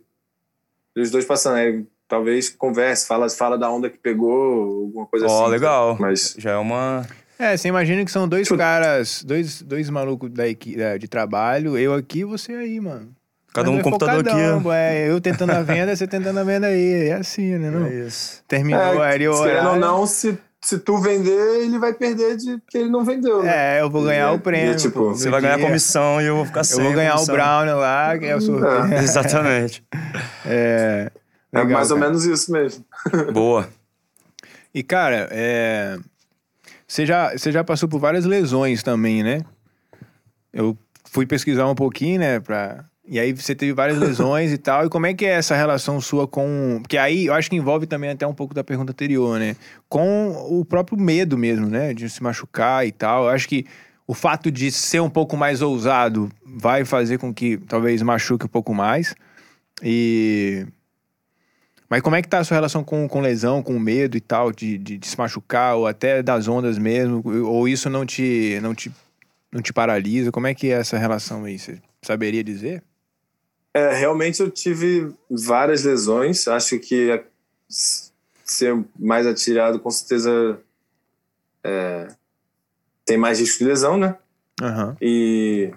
[0.97, 1.57] os dois passando.
[1.57, 5.51] Aí, talvez converse, fala, fala da onda que pegou, alguma coisa Ó, assim.
[5.53, 5.97] legal.
[5.99, 7.07] Mas Já é uma.
[7.39, 11.09] É, você imagina que são dois Tipo- caras, dois, dois malucos da equi- da- de
[11.09, 13.13] trabalho, eu aqui e você aí, mano.
[13.53, 14.31] Cada um é computador aqui.
[14.31, 14.73] focadão, ó.
[14.73, 17.09] É, eu tentando a venda, você tentando a venda aí.
[17.09, 17.71] É assim, né?
[17.71, 17.87] Não?
[17.87, 18.43] É isso.
[18.47, 19.81] Terminou é, ali o horário.
[19.81, 23.43] não, se, se tu vender, ele vai perder de que ele não vendeu.
[23.43, 23.77] né?
[23.79, 24.73] É, eu vou ganhar E- o prêmio.
[24.73, 25.67] e, tipo, pô, Você vai ganhar dia.
[25.67, 26.83] comissão e eu vou ficar Eu sem.
[26.83, 28.95] vou a ganhar o brownie lá, que é o sorteio.
[29.03, 29.85] Exatamente.
[30.47, 31.11] É,
[31.53, 32.09] É legal, mais ou cara.
[32.11, 32.85] menos isso mesmo.
[33.33, 33.69] Boa.
[34.75, 35.99] E, cara, é...
[36.89, 39.41] você, já, você já passou por várias lesões também, né?
[40.53, 42.41] Eu fui pesquisar um pouquinho, né?
[42.41, 42.85] Pra...
[43.07, 44.87] E aí você teve várias lesões e tal.
[44.87, 46.79] E como é que é essa relação sua com.
[46.81, 49.57] Porque aí eu acho que envolve também até um pouco da pergunta anterior, né?
[49.89, 51.93] Com o próprio medo mesmo, né?
[51.93, 53.25] De se machucar e tal.
[53.25, 53.67] Eu acho que
[54.07, 58.49] o fato de ser um pouco mais ousado vai fazer com que talvez machuque um
[58.49, 59.15] pouco mais.
[59.83, 60.67] E.
[61.91, 64.51] Mas como é que tá a sua relação com, com lesão, com medo e tal,
[64.51, 67.23] de, de, de se machucar, ou até das ondas mesmo?
[67.47, 68.91] Ou isso não te, não te,
[69.53, 70.33] não te paralisa?
[70.33, 71.59] Como é que é essa relação aí?
[71.59, 72.83] Você saberia dizer?
[73.75, 76.47] É, realmente eu tive várias lesões.
[76.47, 77.23] Acho que
[78.45, 80.61] ser mais atirado com certeza
[81.63, 82.09] é,
[83.05, 84.17] tem mais risco de lesão, né?
[84.63, 84.97] Aham.
[85.01, 85.73] E,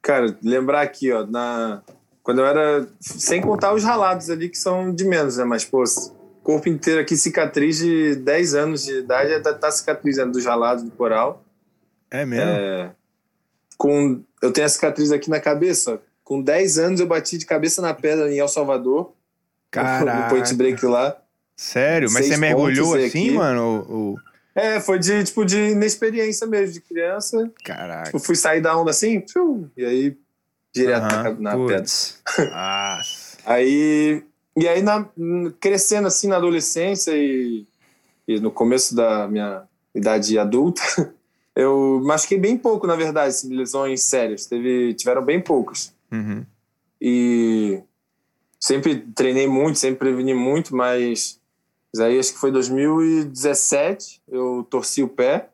[0.00, 1.82] cara, lembrar aqui, ó, na,
[2.22, 2.86] quando eu era.
[3.00, 5.44] Sem contar os ralados ali, que são de menos, né?
[5.44, 5.82] Mas, pô,
[6.42, 10.90] corpo inteiro aqui, cicatriz de 10 anos de idade, tá, tá cicatrizando dos ralados do
[10.90, 11.44] coral.
[12.10, 12.50] É mesmo?
[12.50, 12.92] É,
[13.76, 16.00] com, eu tenho a cicatriz aqui na cabeça.
[16.30, 19.12] Com 10 anos eu bati de cabeça na pedra em El Salvador.
[19.68, 20.22] Caraca.
[20.22, 21.20] No point break lá.
[21.56, 22.08] Sério?
[22.12, 23.30] Mas seis você mergulhou assim, aqui.
[23.32, 23.84] mano?
[23.88, 24.16] Ou,
[24.54, 27.50] É, foi de, tipo, de inexperiência mesmo, de criança.
[27.64, 28.04] Caraca.
[28.04, 30.16] Tipo, fui sair da onda assim, piu, e aí
[30.72, 31.84] direto na, na pedra.
[33.44, 34.22] Aí,
[34.56, 35.08] e aí na,
[35.58, 37.66] crescendo assim na adolescência e,
[38.28, 40.82] e no começo da minha idade adulta,
[41.56, 44.46] eu machuquei bem pouco, na verdade, assim, lesões sérias.
[44.46, 45.92] Teve, tiveram bem poucas.
[46.12, 46.44] Uhum.
[47.00, 47.82] E
[48.58, 51.40] sempre treinei muito, sempre preveni muito, mas,
[51.92, 55.48] mas aí acho que foi 2017, eu torci o pé,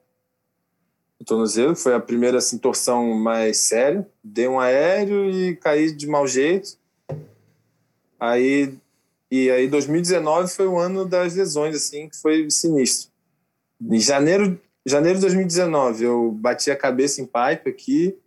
[1.20, 4.06] o tornozelo, foi a primeira assim, torção mais séria.
[4.22, 6.76] Dei um aéreo e caí de mau jeito.
[8.18, 8.74] Aí,
[9.30, 13.10] e aí 2019 foi o ano das lesões, assim, que foi sinistro.
[13.80, 18.18] Em janeiro, janeiro de 2019, eu bati a cabeça em pipe aqui,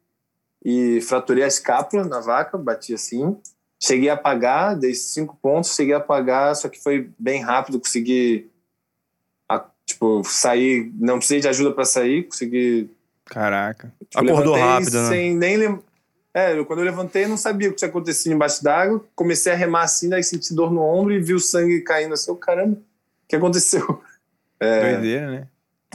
[0.64, 3.38] e fraturei a escápula na vaca, bati assim.
[3.82, 8.50] Cheguei a pagar, dei cinco pontos, cheguei a pagar, só que foi bem rápido, consegui
[9.48, 12.90] a- tipo sair, não precisei de ajuda para sair, consegui.
[13.26, 13.94] Caraca.
[14.10, 15.08] tipo, Acordou rápido, né?
[15.10, 15.80] Sem nem lem...
[16.34, 19.04] É, eu- quando eu levantei, não sabia o que tinha acontecido embaixo d'água.
[19.16, 22.30] Comecei a remar assim, daí senti dor no ombro e vi o sangue caindo assim.
[22.32, 24.02] Eu, caramba, o que aconteceu?
[24.62, 25.48] É, Doideira, né?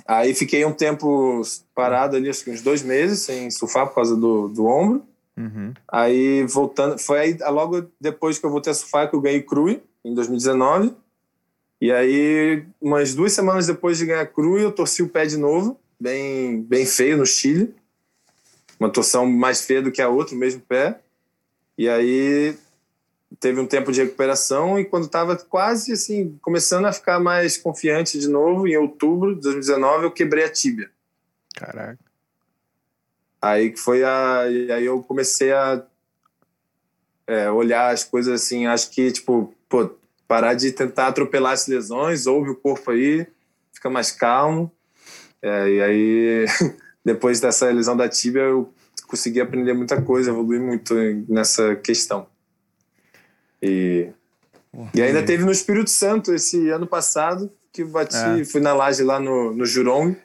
[0.06, 1.40] Aí fiquei um tempo
[1.74, 5.02] parado ali, acho que uns dois meses, sem surfar por causa do, do ombro.
[5.36, 5.72] Uhum.
[5.90, 9.82] Aí voltando, foi aí logo depois que eu voltei a surfar que eu ganhei Crui
[10.04, 10.94] em 2019.
[11.80, 15.78] E aí, umas duas semanas depois de ganhar Crui, eu torci o pé de novo,
[15.98, 17.74] bem, bem feio no Chile.
[18.78, 21.00] Uma torção mais feia do que a outra, o mesmo pé.
[21.76, 22.56] E aí
[23.44, 28.18] teve um tempo de recuperação e quando estava quase assim, começando a ficar mais confiante
[28.18, 30.90] de novo, em outubro de 2019, eu quebrei a tíbia.
[31.54, 31.98] Caraca.
[33.42, 34.38] Aí que foi a.
[34.40, 35.84] Aí eu comecei a
[37.26, 39.90] é, olhar as coisas assim, acho que, tipo, pô,
[40.26, 43.26] parar de tentar atropelar as lesões, ouve o corpo aí,
[43.74, 44.72] fica mais calmo.
[45.42, 46.46] É, e aí,
[47.04, 48.72] depois dessa lesão da tíbia, eu
[49.06, 50.94] consegui aprender muita coisa, evoluir muito
[51.28, 52.32] nessa questão.
[53.64, 54.08] E,
[54.94, 58.44] e ainda teve no Espírito Santo esse ano passado, que bati, É.
[58.44, 60.16] fui na laje lá no, no Jurong,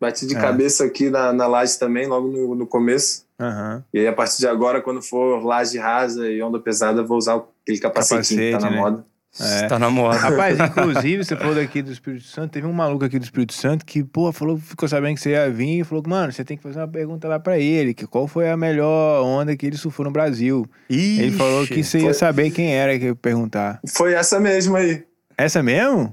[0.00, 0.40] bati de É.
[0.40, 3.24] cabeça aqui na, na laje também, logo no, no começo.
[3.38, 3.84] Aham.
[3.94, 7.42] E aí, a partir de agora, quando for laje rasa e onda pesada, vou usar
[7.62, 8.76] aquele capacetinho que tá Capacete, na né?
[8.76, 9.06] moda.
[9.38, 9.68] É.
[9.68, 10.16] Tá na moda.
[10.18, 13.86] Rapaz, inclusive, você falou daqui do Espírito Santo, teve um maluco aqui do Espírito Santo
[13.86, 16.62] que, pô, falou, ficou sabendo que você ia vir e falou, mano, você tem que
[16.62, 20.04] fazer uma pergunta lá pra ele, que qual foi a melhor onda que ele surfou
[20.04, 20.66] no Brasil.
[20.88, 23.80] Ele falou que você ia foi- saber quem era que ia perguntar.
[23.94, 25.04] Foi essa mesma aí.
[25.38, 26.12] Essa mesmo?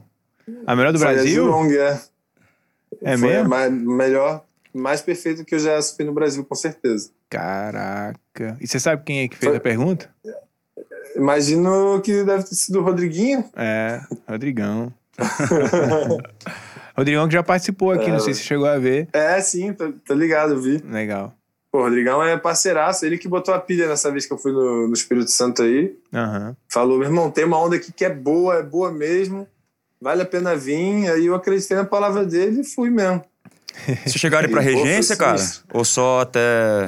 [0.65, 1.43] A melhor do Foi a Brasil?
[1.45, 1.99] Jurong, é.
[3.03, 3.49] É Foi a mesmo?
[3.49, 7.09] ma- melhor, mais perfeita que eu já subi no Brasil, com certeza.
[7.29, 8.57] Caraca.
[8.61, 10.09] E você sabe quem é que fez Foi- a pergunta?
[11.17, 13.43] Imagino que deve ter sido o Rodriguinho.
[13.55, 13.99] É,
[14.29, 14.93] Rodrigão.
[16.95, 18.11] Rodrigão que já participou aqui, É.
[18.13, 19.07] não sei se chegou a ver.
[19.13, 20.77] É, sim, tô, tô ligado, eu vi.
[20.89, 21.33] Legal.
[21.71, 24.51] Pô, o Rodrigão é parceiraço, ele que botou a pilha nessa vez que eu fui
[24.51, 25.95] no, no Espírito Santo aí.
[26.13, 26.55] Aham.
[26.69, 29.47] Falou, meu irmão, tem uma onda aqui que é boa, é boa mesmo,
[30.01, 31.09] vale a pena vir.
[31.11, 33.21] Aí eu acreditei na palavra dele e fui mesmo.
[34.05, 35.37] Vocês chegaram pra regência, cara?
[35.73, 36.39] Ou só até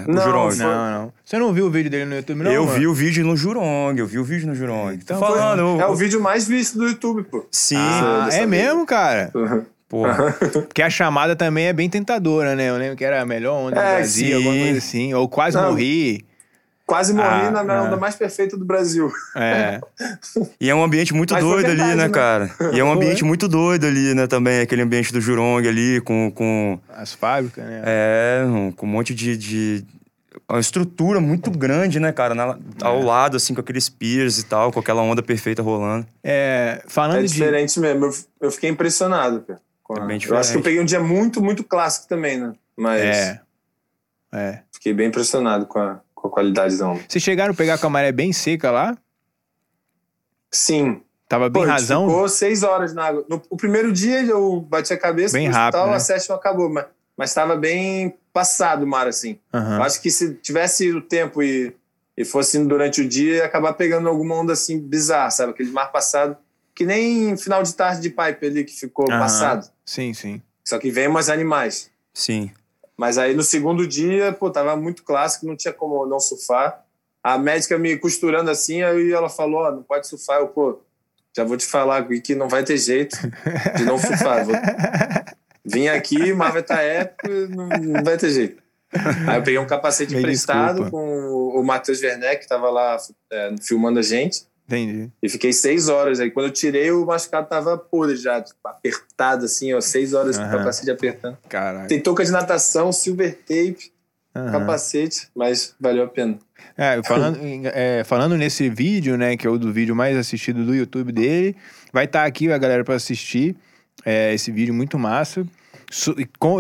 [0.08, 0.56] o Não, Jurong?
[0.56, 1.14] foi- Não, não.
[1.24, 2.52] Você não viu o vídeo dele no YouTube, não?
[2.52, 2.78] eu mano?
[2.80, 4.96] vi o vídeo no Jurong, eu vi o vídeo no Jurong.
[4.96, 7.46] Então Tô falando, eu- É o vídeo mais visto do YouTube, pô.
[7.52, 9.32] Sim, Ah, é mesmo, cara?
[9.88, 10.04] pô.
[10.68, 12.70] Porque a chamada também é bem tentadora, né?
[12.70, 14.34] Eu lembro que era a melhor onda do É, Brasil, sim.
[14.36, 15.14] alguma coisa assim.
[15.14, 15.72] Ou quase Não.
[15.72, 16.26] morri.
[16.90, 19.12] Quase morri Ah, na onda mais perfeita do Brasil.
[19.36, 19.80] É.
[20.60, 22.10] E é um ambiente muito doido ali, né, né?
[22.10, 22.50] cara?
[22.74, 24.60] E é um ambiente muito doido ali, né, também.
[24.62, 27.84] Aquele ambiente do Jurong ali, com, com, As fábricas, né?
[27.86, 28.44] é,
[28.76, 29.86] com um monte de, de...
[30.50, 32.34] Uma estrutura muito grande, né, cara?
[32.34, 36.08] Na- ao lado, assim, com aqueles piers e tal, com aquela onda perfeita rolando.
[36.24, 37.28] É, falando É de.
[37.34, 38.06] diferente mesmo.
[38.06, 39.60] Eu, eu fiquei impressionado, cara.
[39.92, 40.64] É bem eu acho que eu diferente.
[40.64, 42.54] peguei um dia muito, muito clássico também, né?
[42.76, 43.42] Mas É.
[44.32, 44.60] É.
[44.72, 47.02] fiquei bem impressionado com a, com a qualidade da onda.
[47.08, 48.98] Vocês chegaram a pegar com a maré bem seca lá?
[50.52, 51.02] Sim.
[51.28, 52.08] Tava bem Pô, razão?
[52.08, 53.26] Ficou seis horas na água.
[53.30, 55.96] No, o primeiro dia eu bati a cabeça Bem rápido, hospital, né?
[55.96, 56.70] a sétima acabou.
[56.70, 59.40] Mas, mas tava bem passado o mar, assim.
[59.54, 59.78] Aham.
[59.78, 61.76] Eu acho que se tivesse o tempo e,
[62.18, 65.52] e fosse indo durante o dia, ia acabar pegando alguma onda assim bizarra, sabe?
[65.52, 66.36] Aquele mar passado.
[66.74, 69.20] Que nem final de tarde de pipe ali que ficou Aham.
[69.20, 69.70] passado.
[69.86, 70.42] Sim, sim.
[70.66, 71.92] Só que vem umas animais.
[72.14, 72.52] Sim.
[73.00, 76.84] Mas aí no segundo dia, pô, tava muito clássico, não tinha como não surfar.
[77.24, 80.40] A médica me costurando assim, aí ela falou, ó, não pode surfar.
[80.40, 80.82] Eu, pô,
[81.34, 83.18] já vou te falar que não vai ter jeito
[83.78, 84.44] de não surfar.
[84.44, 84.54] Vou...
[85.64, 88.62] Vim aqui, o mar vai estar épico, não, vai ter jeito.
[89.30, 90.92] Aí eu peguei um capacete Me emprestado desculpa.
[90.92, 92.98] com o Matheus Werneck, que tava lá
[93.32, 94.46] é, filmando a gente.
[94.70, 95.10] Entendi.
[95.24, 96.20] E fiquei seis horas.
[96.20, 100.38] Aí quando eu tirei, o machucado tava podre já, tipo, apertado assim, ó, seis horas
[100.38, 101.38] com o capacete apertando.
[101.50, 101.88] Caralho.
[101.88, 103.92] Tem touca de natação, silver tape,
[104.36, 104.52] Aham.
[104.52, 106.38] capacete, mas valeu a pena.
[106.78, 107.40] É, falando,
[107.74, 111.56] é, falando nesse vídeo, né, que é o do vídeo mais assistido do YouTube dele,
[111.92, 113.56] vai estar aqui a galera pra assistir
[114.06, 115.44] é, esse vídeo muito massa.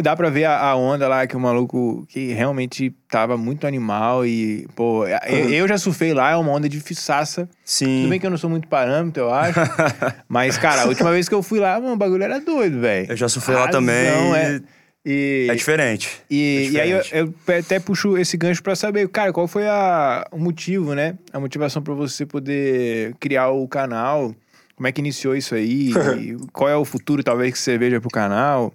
[0.01, 4.67] Dá pra ver a, onda lá que o maluco que realmente tava muito animal e,
[4.75, 7.47] pô, eu, eu já surfei lá, é uma onda de fissaça.
[7.63, 8.01] Sim.
[8.01, 9.59] Tudo bem que eu não sou muito parâmetro, eu acho.
[10.27, 13.11] mas, cara, a última vez que eu fui lá, mano, o bagulho era doido, velho.
[13.11, 14.35] Eu já surfei lá também.
[14.35, 14.61] é.
[15.05, 16.09] E, É diferente.
[16.29, 17.33] e, É e aí eu, diferente.
[17.47, 21.15] eu até puxo esse gancho pra saber, cara, qual foi a, o motivo, né?
[21.31, 24.35] A motivação pra você poder criar o canal.
[24.75, 25.91] Como é que iniciou isso aí?
[25.91, 28.73] E qual é o futuro, talvez, que você veja pro canal?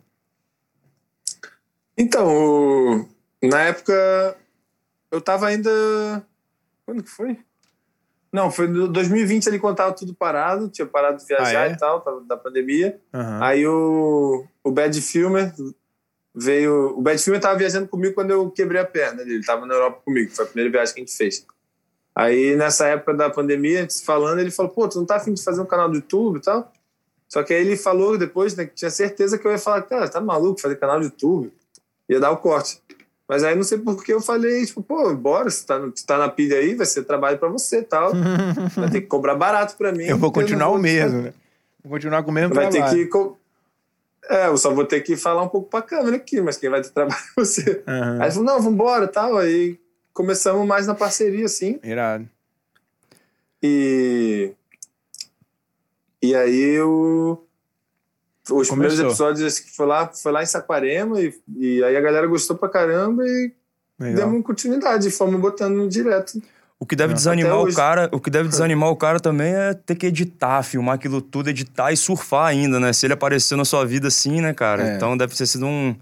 [1.97, 3.09] Então,
[3.43, 4.37] na época
[5.11, 5.71] eu tava ainda.
[6.85, 7.39] Quando que foi?
[8.33, 11.73] Não, foi no 2020 ali quando tava tudo parado, tinha parado de viajar Ah, é?
[11.73, 12.99] e tal, tava da pandemia.
[13.13, 13.39] Aham.
[13.43, 15.55] Aí o, o Bad Filmer
[16.35, 16.99] veio.
[16.99, 19.37] O Bad Filmer tava viajando comigo quando eu quebrei a perna dele.
[19.37, 21.47] Ele tava na Europa comigo, foi a primeira viagem que a gente fez.
[22.13, 25.17] Aí nessa época da pandemia, a gente se falando, ele falou: pô, tu não tá
[25.17, 26.73] afim de fazer um canal do YouTube e tal?
[27.29, 30.09] Só que aí ele falou depois, né, que tinha certeza que eu ia falar: cara,
[30.09, 31.53] tá maluco fazer canal do YouTube?
[32.09, 32.81] Ia dar o corte.
[33.27, 36.05] Mas aí não sei por que eu falei, tipo, pô, bora, se tá, no- se
[36.05, 38.13] tá na pilha aí, vai ser trabalho pra você e tal.
[38.77, 40.05] Vai ter que cobrar barato pra mim.
[40.05, 41.33] eu vou continuar o vou- mesmo, né?
[41.83, 42.97] Vou continuar com o mesmo Vai ter trabalho.
[42.99, 43.07] que.
[43.07, 43.39] co-
[44.29, 46.83] É, eu só vou ter que falar um pouco pra câmera aqui, mas quem vai
[46.83, 47.83] ter trabalho é você.
[47.87, 48.19] Aham.
[48.23, 49.37] Aí falou, não, vambora tal.
[49.39, 49.79] Aí
[50.13, 51.79] começamos mais na parceria, assim.
[51.83, 52.29] Irado.
[53.63, 54.53] E.
[56.23, 57.47] E aí eu.
[58.51, 59.07] Os primeiros Começou.
[59.29, 62.57] episódios acho que foi lá, foi lá em Saquarema e, e aí a galera gostou
[62.57, 63.53] pra caramba e
[63.99, 64.29] Legal.
[64.29, 66.43] demos continuidade, fomos botando direto.
[66.79, 69.73] O que deve Não, desanimar o cara, o que deve desanimar o cara também é
[69.73, 72.93] ter que editar, filmar aquilo tudo, editar e surfar ainda, né?
[72.93, 74.91] Se ele apareceu na sua vida assim, né, cara?
[74.91, 74.97] É.
[74.97, 75.97] Então deve ter sido um,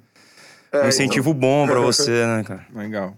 [0.73, 2.67] É, um incentivo bom pra você, né, cara?
[2.75, 3.17] Legal.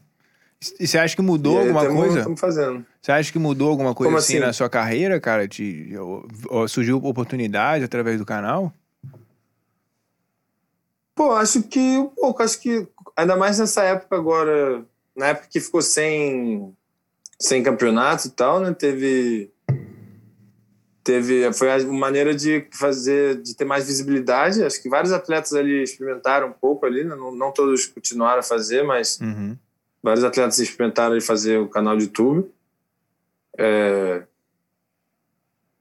[0.79, 1.33] E você acha que então.
[1.33, 2.23] mudou E aí alguma tamo- coisa?
[2.25, 2.85] tamo fazendo.
[3.01, 4.45] Você acha que mudou alguma coisa assim, assim?
[4.47, 5.49] na sua carreira, cara?
[5.49, 8.71] Te, ou- ou surgiu oportunidade através do canal?
[11.15, 14.85] Pô, acho que um pouco, acho que ainda mais nessa época agora,
[15.17, 16.75] na época que ficou sem,
[17.39, 18.73] sem campeonato e tal, né?
[18.75, 19.51] Teve.
[21.05, 21.53] Teve.
[21.53, 24.65] Foi a maneira de fazer, de ter mais visibilidade.
[24.65, 27.15] Acho que vários atletas ali experimentaram um pouco ali, né?
[27.15, 29.57] Não, não todos continuaram a fazer, mas Uhum.
[30.03, 32.51] vários atletas experimentaram fazer o canal de YouTube.
[33.59, 34.23] É,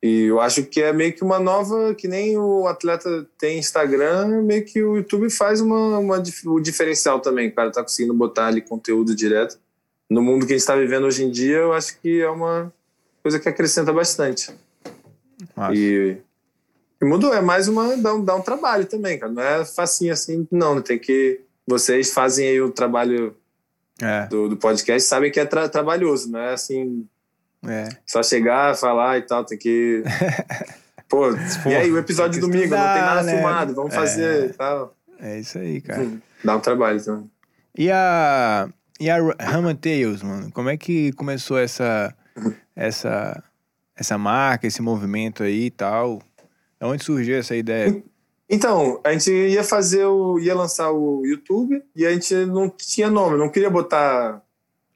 [0.06, 4.42] E eu acho que é meio que uma nova, que nem o atleta tem Instagram,
[4.42, 7.48] meio que o YouTube faz uma, uma o diferencial também.
[7.48, 9.58] O cara tá conseguindo botar ali conteúdo direto.
[10.10, 12.72] No mundo que a gente está vivendo hoje em dia, eu acho que é uma
[13.22, 14.52] coisa que acrescenta bastante.
[15.74, 16.18] E
[17.02, 17.96] E mudou, é mais uma.
[17.96, 19.32] dá um, dá um trabalho também, cara.
[19.32, 20.82] Não é facinho assim, não.
[20.82, 21.40] Tem que.
[21.66, 23.36] Vocês fazem aí o trabalho
[24.02, 27.08] É, do, do podcast, sabem que é tra- trabalhoso, não é assim,
[27.68, 27.90] é.
[28.06, 30.04] só chegar, falar e tal, tem que.
[31.10, 31.30] Pô,
[31.70, 33.34] e aí, o episódio de domingo, não tem nada né?
[33.34, 33.96] filmado, vamos É.
[33.96, 34.96] fazer e tal.
[35.20, 36.08] É isso aí, cara.
[36.44, 37.30] Dá um trabalho também.
[37.78, 38.68] E a.
[39.00, 40.52] E a Rama Tales, mano?
[40.52, 42.16] Como é que começou essa.
[42.76, 43.44] essa.
[43.96, 46.22] essa marca, esse movimento aí e tal?
[46.82, 48.04] Onde surgiu essa ideia?
[48.50, 50.40] Então, a gente ia fazer o.
[50.40, 54.42] ia lançar o YouTube e a gente não tinha nome, não queria botar.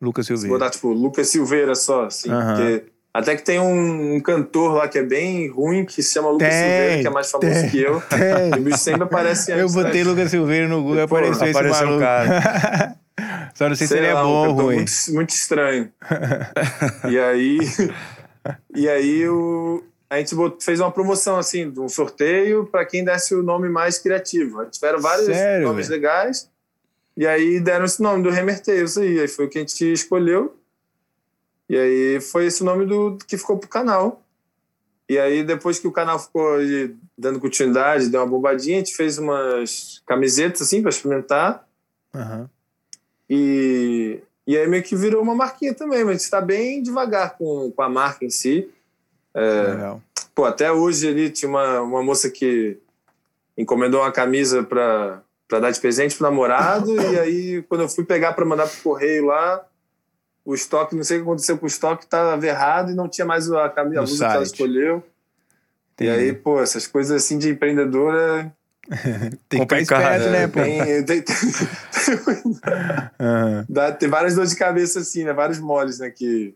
[0.01, 0.57] Lucas Silveira.
[0.57, 2.55] botar, tipo, Lucas Silveira só, assim, Aham.
[2.55, 2.85] porque.
[3.13, 6.49] Até que tem um, um cantor lá que é bem ruim, que se chama Lucas
[6.49, 7.99] Tem, Silveira, que é mais famoso tem, que eu.
[8.01, 8.19] tem.
[8.55, 10.09] E o bicho sempre aparece Eu antes, botei né?
[10.11, 12.05] Lucas Silveira no Google e apareceu esse apareceu o maluco.
[13.55, 14.75] Só não sei, se Sei ele é lá, um bom ou ruim.
[14.75, 15.91] Muito, muito estranho.
[17.09, 17.57] e aí,
[18.75, 23.33] e aí o, a gente fez uma promoção assim, de um sorteio para quem desse
[23.33, 24.63] o nome mais criativo.
[24.65, 25.99] Tiveram vários Sério, nomes velho?
[26.01, 26.47] legais.
[27.17, 29.19] E aí deram esse nome do Remerteios aí.
[29.19, 30.55] Aí foi o que a gente escolheu.
[31.67, 34.23] E aí foi esse nome do que ficou pro canal.
[35.09, 36.57] E aí, depois que o canal ficou
[37.17, 41.65] dando continuidade, deu uma bombadinha, a gente fez umas camisetas assim para experimentar.
[42.13, 42.49] Aham.
[43.29, 47.37] E, e aí meio que virou uma marquinha também, mas a gente tá bem devagar
[47.37, 48.69] com, com a marca em si.
[49.33, 50.01] Legal.
[50.35, 52.77] Pô, até hoje ali tinha uma, uma moça que
[53.57, 58.03] encomendou uma camisa pra, pra dar de presente pro namorado, e aí quando eu fui
[58.03, 59.65] pegar pra mandar pro correio lá,
[60.43, 63.25] o estoque, não sei o que aconteceu com o estoque, tava errado e não tinha
[63.25, 65.03] mais a camisa, que ela escolheu.
[65.99, 66.09] E Entendi.
[66.11, 68.53] aí, pô, essas coisas assim de empreendedora.
[69.49, 70.61] Tem que ficar esperto, né, pô?
[70.61, 71.35] tem, tem- tem-
[73.67, 75.33] dá, tem várias dores de cabeça assim, né?
[75.33, 76.09] Vários moles, né?
[76.09, 76.55] Que,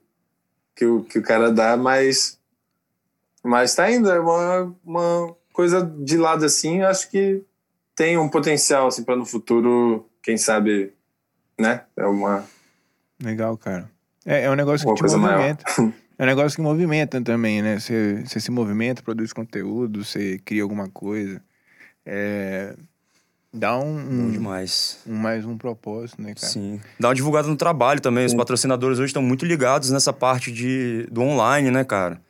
[0.76, 2.40] que, o, que o cara dá, mas.
[3.44, 7.44] Mas tá indo, é uma, uma coisa de lado assim, acho que
[8.02, 10.92] tem um potencial assim, para no futuro, quem sabe,
[11.60, 11.84] né?
[11.96, 12.44] É uma.
[13.22, 13.88] Legal, cara.
[14.26, 15.38] É, é um negócio Uma que te coisa maior.
[15.38, 15.66] movimenta.
[16.18, 17.80] É um negócio que movimenta também, né?
[17.80, 21.42] Você, você se movimenta, produz conteúdo, você cria alguma coisa.
[22.06, 22.76] É,
[23.52, 25.00] dá um, Bom um, demais.
[25.08, 26.46] um- mais um propósito, né, cara?
[26.48, 26.80] Sim.
[27.00, 28.24] Dá uma divulgada no trabalho também.
[28.26, 32.22] Os patrocinadores hoje estão muito ligados nessa parte de, do online, né, cara?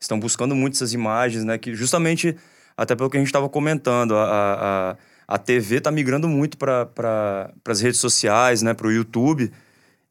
[0.00, 1.56] Estão buscando muito essas imagens, né?
[1.56, 2.36] Que justamente,
[2.76, 6.56] até pelo que a gente estava comentando, a, a, a, a TV tá migrando muito
[6.56, 8.74] para pra, as redes sociais, né?
[8.74, 9.52] Para o YouTube.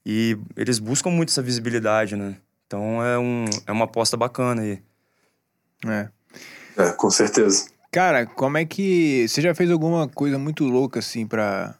[0.06, 2.36] E eles buscam muito essa visibilidade, né?
[2.68, 4.82] Então é, um, é uma aposta bacana aí.
[5.88, 6.10] É.
[6.78, 7.68] É, com certeza.
[7.92, 9.26] Cara, como é que.
[9.28, 11.76] Você já fez alguma coisa muito louca assim pra,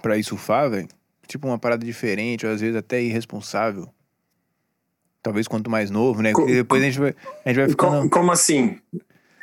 [0.00, 0.88] pra ir surfar, velho?
[1.26, 3.88] Tipo uma parada diferente, ou às vezes até irresponsável.
[5.22, 6.32] Talvez quanto mais novo, né?
[6.32, 7.96] Co- Porque depois a gente vai, a gente vai ficando.
[7.98, 8.78] Como, como assim?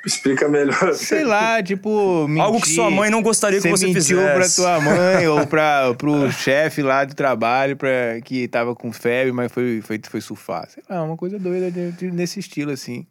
[0.06, 0.94] Explica melhor.
[0.94, 2.28] Sei lá, tipo.
[2.28, 4.56] Mentir, Algo que sua mãe não gostaria que você mentiu fizesse.
[4.56, 9.32] pra tua mãe ou pra, pro chefe lá do trabalho pra, que tava com febre,
[9.32, 10.68] mas foi, foi, foi surfar.
[10.70, 13.06] Sei lá, uma coisa doida de- de- nesse estilo, assim.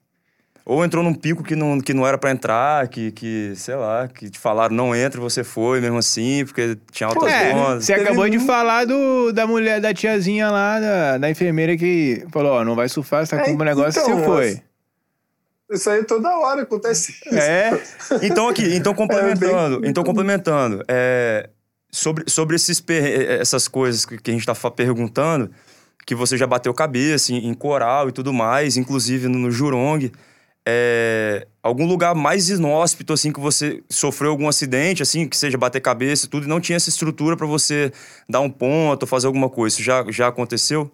[0.66, 4.09] Ou entrou num pico que não, que não era pra entrar, que, que, sei lá,
[4.09, 7.85] que te falaram não entra e você foi mesmo assim, porque tinha altas É, ondas.
[7.85, 12.24] você Teve acabou de falar do, da mulher, da tiazinha lá, da, da enfermeira que
[12.33, 14.62] falou, ó, não vai surfar, você tá É, com um negócio então, você foi.
[15.70, 17.12] Isso aí toda hora acontece.
[17.27, 17.35] isso.
[17.38, 17.81] É,
[18.22, 21.48] Então aqui, então complementando, É, bem- então complementando, é,
[21.90, 25.50] sobre, sobre esses, per- essas coisas que a gente tá fa- perguntando,
[26.07, 30.12] que você já bateu cabeça em, em coral e tudo mais, inclusive no, no Jurong,
[30.66, 35.81] é, algum lugar mais inóspito, assim, que você sofreu algum acidente, assim, que seja bater
[35.81, 37.90] cabeça e tudo, e não tinha essa estrutura pra você
[38.29, 40.90] dar um ponto, fazer alguma coisa, isso já, já aconteceu?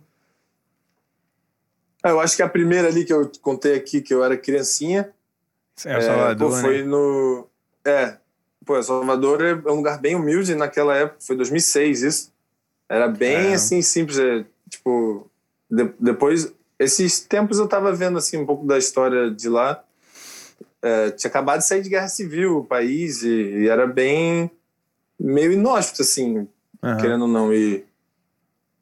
[2.05, 5.11] É, Eu acho que a primeira ali que eu contei aqui, que eu era criancinha,
[5.85, 6.63] é o Salvador, pô, né?
[6.63, 7.47] foi no.
[7.85, 8.17] É,
[8.65, 12.33] pô, El Salvador é um lugar bem humilde naquela época, foi 2006 isso.
[12.89, 13.55] Era bem É.
[13.55, 14.19] assim, simples.
[14.19, 15.29] é, tipo,
[15.71, 16.53] de- depois.
[16.79, 19.85] Esses tempos eu tava vendo assim um pouco da história de lá.
[20.83, 24.51] É, tinha acabado de sair de guerra civil o país e, e era bem.
[25.19, 26.49] meio inóspito, assim,
[26.83, 26.97] Aham.
[26.97, 27.53] querendo ou não.
[27.53, 27.85] E,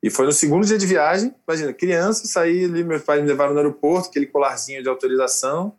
[0.02, 1.34] e foi no segundo dia de viagem.
[1.46, 5.74] Imagina, criança, saí ali, meus pais me levaram no aeroporto, aquele colarzinho de autorização.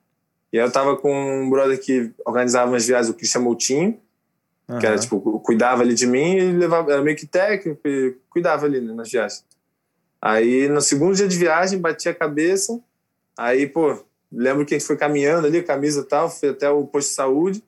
[0.51, 3.99] E aí eu tava com um brother que organizava umas viagens, o Christian Moutinho,
[4.80, 8.65] que era tipo, cuidava ali de mim e levava, era meio que técnico e cuidava
[8.65, 9.43] ali né, nas viagens.
[10.22, 12.80] Aí no segundo dia de viagem, bati a cabeça.
[13.38, 13.97] Aí, pô,
[14.32, 17.15] lembro que a gente foi caminhando ali, camisa e tal, foi até o posto de
[17.15, 17.63] saúde.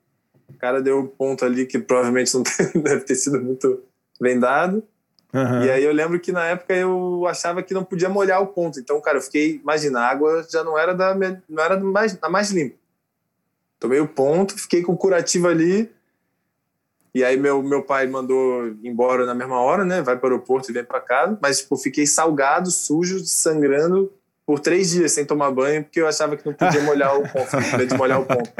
[0.50, 2.44] O cara deu um ponto ali que provavelmente não
[2.84, 3.82] deve ter sido muito
[4.20, 4.40] bem
[5.34, 5.66] Aham.
[5.66, 8.80] E aí eu lembro que na época eu achava que não podia molhar o ponto.
[8.80, 11.16] Então, cara, eu fiquei, imagina, a água já não era da
[11.48, 12.76] não era mais, da mais limpa.
[13.80, 15.90] Tomei o ponto, fiquei com o curativo ali.
[17.14, 20.02] E aí meu, meu pai mandou embora na mesma hora, né?
[20.02, 21.38] Vai para o aeroporto e vem para casa.
[21.42, 24.12] Mas, tipo, fiquei salgado, sujo, sangrando
[24.52, 27.56] por três dias sem tomar banho, porque eu achava que não podia molhar o ponto,
[27.88, 28.52] de molhar o ponto.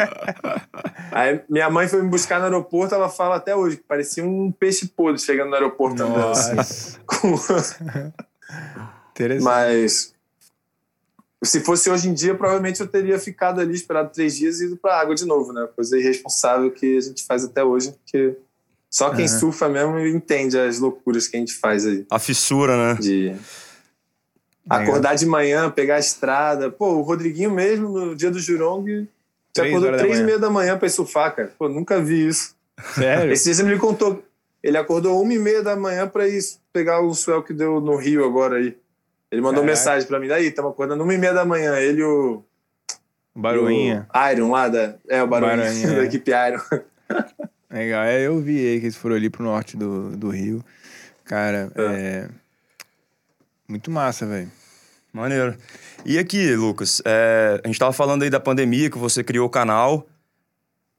[1.12, 4.54] Aí minha mãe foi me buscar no aeroporto, ela fala até hoje, que parecia um
[4.54, 6.96] peixe podre chegando no aeroporto andando assim.
[9.12, 9.44] Interessante.
[9.44, 10.14] Mas
[11.44, 14.78] se fosse hoje em dia, provavelmente eu teria ficado ali, esperado três dias e ido
[14.78, 15.68] pra água de novo, né?
[15.76, 18.38] Coisa irresponsável que a gente faz até hoje, porque
[18.90, 19.40] só quem uhum.
[19.40, 22.06] surfa mesmo entende as loucuras que a gente faz aí.
[22.10, 22.98] A fissura, né?
[22.98, 23.36] De
[24.78, 26.70] acordar de manhã, pegar a estrada.
[26.70, 29.08] Pô, o Rodriguinho mesmo, no dia do Jurong,
[29.56, 31.52] já acordou três e meia da manhã pra ir surfar, cara.
[31.58, 32.56] Pô, nunca vi isso.
[32.96, 33.32] Sério?
[33.32, 34.24] Esse dia você me contou.
[34.64, 36.40] Ele acordou uma e meia da manhã pra ir
[36.72, 38.78] pegar o swell que deu no Rio agora aí.
[39.32, 39.80] Ele mandou Caraca.
[39.80, 40.28] mensagem pra mim.
[40.28, 41.78] Daí, estamos acordando uma e meia da manhã.
[41.78, 42.44] Ele e o...
[43.34, 44.08] Baruinha.
[44.14, 44.96] O Iron lá da...
[45.08, 46.06] É, o Baruinha, Baruinha da é.
[46.06, 46.62] equipe Iron.
[47.72, 48.04] Legal.
[48.04, 50.64] É, eu vi aí que eles foram ali pro norte do, do Rio.
[51.24, 51.82] Cara, é...
[51.82, 52.30] é...
[53.68, 54.52] Muito massa, velho.
[55.14, 55.58] Maneiro.
[56.06, 59.50] E aqui, Lucas, é, a gente estava falando aí da pandemia, que você criou o
[59.50, 60.08] canal.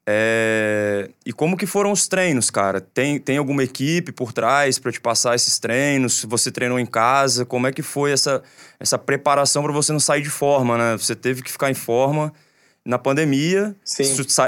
[0.05, 2.81] É, e como que foram os treinos, cara?
[2.81, 6.25] Tem, tem alguma equipe por trás para te passar esses treinos?
[6.25, 7.45] Você treinou em casa?
[7.45, 8.43] Como é que foi essa,
[8.79, 10.97] essa preparação para você não sair de forma, né?
[10.97, 12.33] Você teve que ficar em forma
[12.85, 13.73] na pandemia,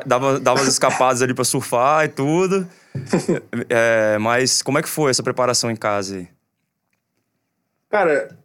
[0.05, 2.67] dava, dava as escapadas ali para surfar e tudo.
[3.69, 6.27] É, mas como é que foi essa preparação em casa aí?
[7.89, 8.37] Cara,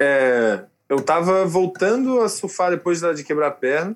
[0.00, 3.94] é, eu tava voltando a surfar depois de quebrar a perna.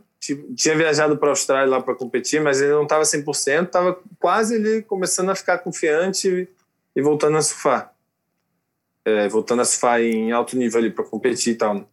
[0.55, 4.55] Tinha viajado para a Austrália lá para competir, mas ele não estava 100%, estava quase
[4.55, 6.49] ali começando a ficar confiante
[6.95, 7.93] e voltando a surfar.
[9.05, 11.89] É, voltando a surfar em alto nível ali para competir e tal.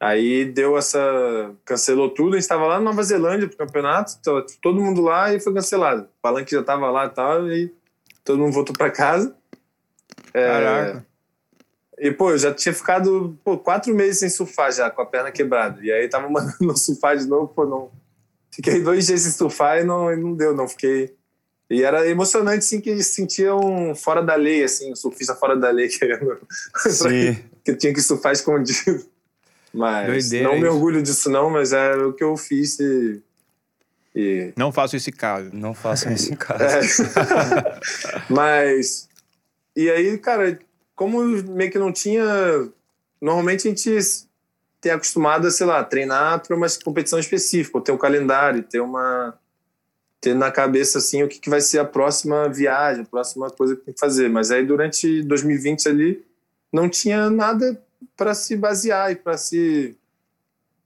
[0.00, 1.54] Aí deu essa.
[1.64, 2.30] cancelou tudo.
[2.30, 4.18] A gente estava lá na Nova Zelândia pro campeonato,
[4.60, 6.02] todo mundo lá e foi cancelado.
[6.02, 7.74] O palanque já estava lá e tal, e
[8.22, 9.34] todo mundo voltou para casa.
[10.32, 11.06] É, Caraca.
[11.98, 15.30] E, pô, eu já tinha ficado pô, quatro meses sem surfar já, com a perna
[15.30, 15.80] quebrada.
[15.82, 17.90] E aí tava mandando surfar de novo, pô, não.
[18.50, 20.68] Fiquei dois dias sem surfar e não, e não deu, não.
[20.68, 21.14] Fiquei.
[21.68, 25.70] E era emocionante, sim, que eles sentiam fora da lei, assim, o surfista fora da
[25.70, 26.38] lei, querendo.
[26.76, 27.38] Sim.
[27.64, 29.04] que tinha que surfar escondido.
[29.72, 33.20] Mas Doideira, não me orgulho disso, não, mas é o que eu fiz e.
[34.14, 34.52] e...
[34.56, 35.50] Não faço esse caso.
[35.52, 36.62] Não faço esse caso.
[36.62, 36.80] É.
[38.30, 39.08] mas.
[39.74, 40.56] E aí, cara,
[40.94, 42.24] como meio que não tinha.
[43.20, 44.28] Normalmente a gente
[44.80, 49.38] tem acostumado a, sei lá, treinar para uma competição específica, ter um calendário, ter uma.
[50.20, 53.76] ter na cabeça assim o que, que vai ser a próxima viagem, a próxima coisa
[53.76, 54.28] que tem que fazer.
[54.28, 56.24] Mas aí durante 2020 ali
[56.72, 57.82] não tinha nada
[58.16, 59.96] para se basear e para se.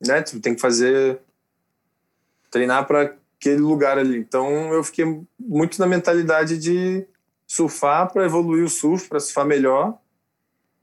[0.06, 1.18] Né, tipo, tem que fazer.
[2.50, 4.18] treinar para aquele lugar ali.
[4.18, 5.04] Então eu fiquei
[5.38, 7.06] muito na mentalidade de
[7.48, 9.98] surfar para evoluir o surf, para surfar melhor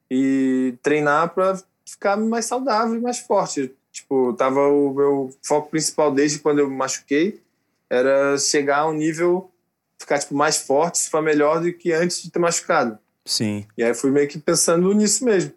[0.10, 3.72] e treinar para ficar mais saudável e mais forte.
[3.92, 7.40] Tipo, tava o meu foco principal desde quando eu me machuquei
[7.88, 9.52] era chegar a um nível
[9.98, 12.98] ficar tipo mais forte, surfar melhor do que antes de ter machucado.
[13.24, 13.66] Sim.
[13.78, 15.54] E aí fui meio que pensando nisso mesmo.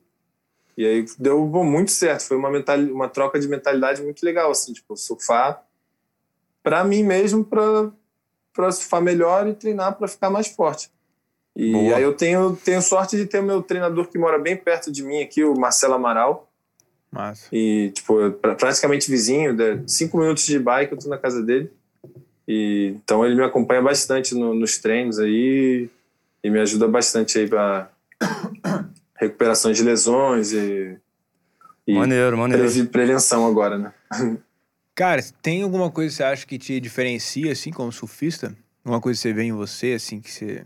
[0.76, 4.50] E aí deu bom, muito certo, foi uma mental, uma troca de mentalidade muito legal
[4.50, 5.64] assim, tipo, surfar
[6.62, 7.90] para mim mesmo para
[8.52, 10.90] para surfar melhor e treinar para ficar mais forte.
[11.58, 11.96] E Boa.
[11.96, 15.02] aí eu tenho, tenho sorte de ter o meu treinador que mora bem perto de
[15.02, 16.48] mim aqui, o Marcelo Amaral.
[17.10, 17.48] Massa.
[17.50, 21.68] E, tipo, praticamente vizinho, cinco minutos de bike eu tô na casa dele.
[22.46, 25.90] E, então ele me acompanha bastante no, nos treinos aí
[26.44, 27.90] e me ajuda bastante aí para
[29.18, 30.96] recuperação de lesões e,
[31.84, 32.86] e maneiro, maneiro.
[32.86, 33.92] prevenção agora, né?
[34.94, 38.54] Cara, tem alguma coisa que você acha que te diferencia, assim, como surfista?
[38.84, 40.64] Alguma coisa que você vê em você, assim, que você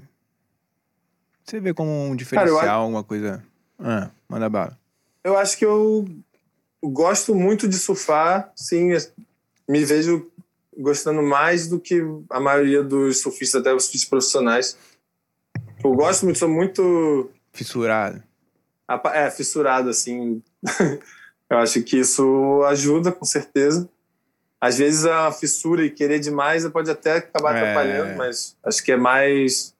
[1.44, 3.42] você vê como um diferencial, Cara, alguma coisa.
[3.78, 4.78] Ah, manda bala.
[5.24, 6.06] Eu acho que eu
[6.82, 8.90] gosto muito de surfar, sim.
[9.68, 10.30] Me vejo
[10.76, 14.76] gostando mais do que a maioria dos surfistas, até os surfistas profissionais.
[15.82, 17.30] Eu gosto muito, sou muito.
[17.52, 18.22] Fissurado.
[19.12, 20.42] É, fissurado, assim.
[21.50, 23.88] eu acho que isso ajuda, com certeza.
[24.60, 27.58] Às vezes a fissura e querer demais pode até acabar é...
[27.58, 29.74] atrapalhando, mas acho que é mais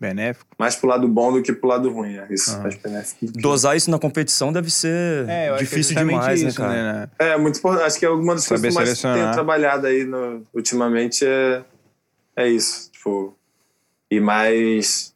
[0.00, 0.46] Benéfico.
[0.58, 2.56] Mais pro lado bom do que pro lado ruim, é isso.
[2.56, 2.70] Ah.
[2.82, 3.26] Benéfico.
[3.38, 6.92] Dosar isso na competição deve ser é, difícil é demais, né, isso, né, cara?
[6.92, 7.08] Né?
[7.18, 7.84] É, muito importante.
[7.84, 11.26] Acho que é alguma das Saber coisas que eu mais tenho trabalhado aí no, ultimamente
[11.26, 11.62] é,
[12.34, 12.90] é isso.
[12.90, 13.36] Tipo,
[14.10, 15.14] e mais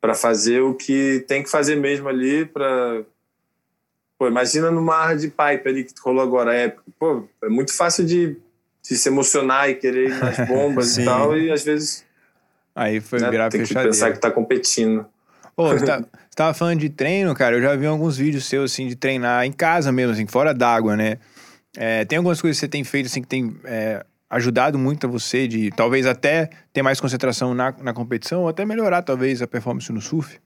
[0.00, 3.02] para fazer o que tem que fazer mesmo ali para
[4.18, 8.04] Pô, imagina no mar de pipe ali que rolou agora, é, pô, é muito fácil
[8.04, 8.36] de
[8.88, 12.04] de se emocionar e querer ir nas bombas e tal, e às vezes
[12.74, 13.90] Aí foi né, virar tem que fechadeira.
[13.92, 15.06] pensar que tá competindo.
[15.56, 15.98] Ô, você, tá,
[16.28, 17.56] você tava falando de treino, cara.
[17.56, 20.96] Eu já vi alguns vídeos seus, assim, de treinar em casa mesmo, assim, fora d'água,
[20.96, 21.18] né?
[21.76, 25.10] É, tem algumas coisas que você tem feito, assim, que tem é, ajudado muito a
[25.10, 29.46] você de talvez até ter mais concentração na, na competição ou até melhorar, talvez, a
[29.46, 30.38] performance no surf?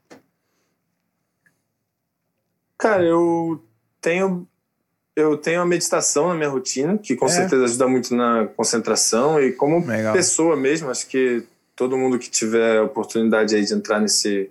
[2.77, 3.63] Cara, eu
[4.01, 4.47] tenho
[5.15, 7.29] eu tenho a meditação na minha rotina, que com É.
[7.29, 10.11] certeza ajuda muito na concentração e como Legal.
[10.11, 11.43] pessoa mesmo, acho que
[11.75, 14.49] todo mundo que tiver oportunidade aí de entrar nesse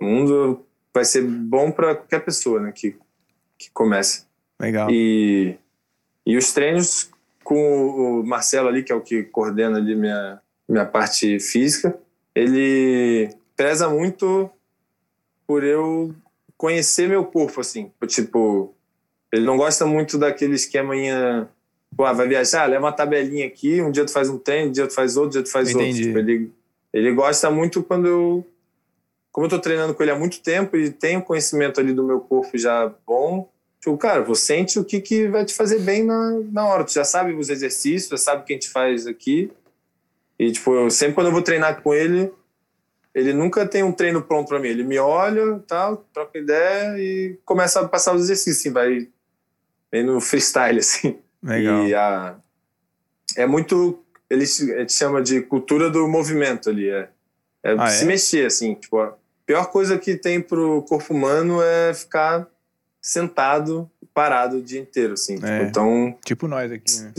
[0.00, 2.96] mundo vai ser bom para qualquer pessoa, né, que
[3.60, 4.24] que comece.
[4.58, 4.90] Legal.
[4.90, 5.54] E,
[6.26, 7.10] e os treinos
[7.44, 11.98] com o Marcelo ali, que é o que coordena ali minha, minha parte física,
[12.34, 14.50] ele preza muito
[15.46, 16.14] por eu
[16.56, 17.92] conhecer meu corpo, assim.
[18.06, 18.74] Tipo,
[19.30, 21.10] ele não gosta muito daquele esquema em,
[21.96, 24.86] pô, vai viajar, leva uma tabelinha aqui, um dia tu faz um treino, um dia
[24.86, 25.82] tu faz outro, um dia tu faz outro.
[25.82, 26.04] Entendi.
[26.04, 26.52] Tipo, ele,
[26.92, 28.46] ele gosta muito quando eu...
[29.32, 32.18] Como eu tô treinando com ele há muito tempo e tenho conhecimento ali do meu
[32.18, 36.40] corpo já bom, tipo, cara, você sente o que, que vai te fazer bem na,
[36.50, 36.84] na hora.
[36.84, 39.50] Tu já sabe os exercícios, já sabe o que a gente faz aqui.
[40.38, 42.32] E, tipo, eu, sempre quando eu vou treinar com ele,
[43.14, 44.68] ele nunca tem um treino pronto pra mim.
[44.68, 49.08] Ele me olha, tal, troca ideia e começa a passar os exercícios, assim, vai
[49.90, 51.18] bem no freestyle, assim.
[51.42, 51.86] Legal.
[51.86, 52.36] E a,
[53.36, 54.04] é muito.
[54.28, 56.88] Ele se- chama de cultura do movimento ali.
[56.88, 57.08] É,
[57.64, 58.06] é Ah, se é?
[58.06, 58.74] mexer, assim.
[58.74, 59.16] Tipo, a
[59.46, 62.46] pior coisa que tem pro corpo humano é ficar
[63.00, 65.36] sentado, parado o dia inteiro, assim.
[65.36, 65.62] Tipo, É.
[65.64, 66.16] então.
[66.24, 67.12] Tipo nós aqui, né?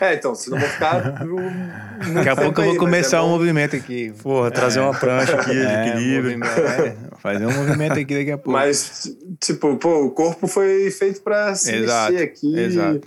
[0.00, 1.00] É, é, então, se não vou ficar.
[2.14, 4.12] Daqui a pouco eu vou começar um movimento aqui.
[4.22, 6.38] Porra, trazer uma prancha aqui de É, equilíbrio.
[6.38, 8.50] movimento, é, fazer um movimento aqui daqui a pouco.
[8.52, 12.58] Mas, tipo, pô, o corpo foi feito pra se Exato, mexer aqui.
[12.58, 13.00] exato.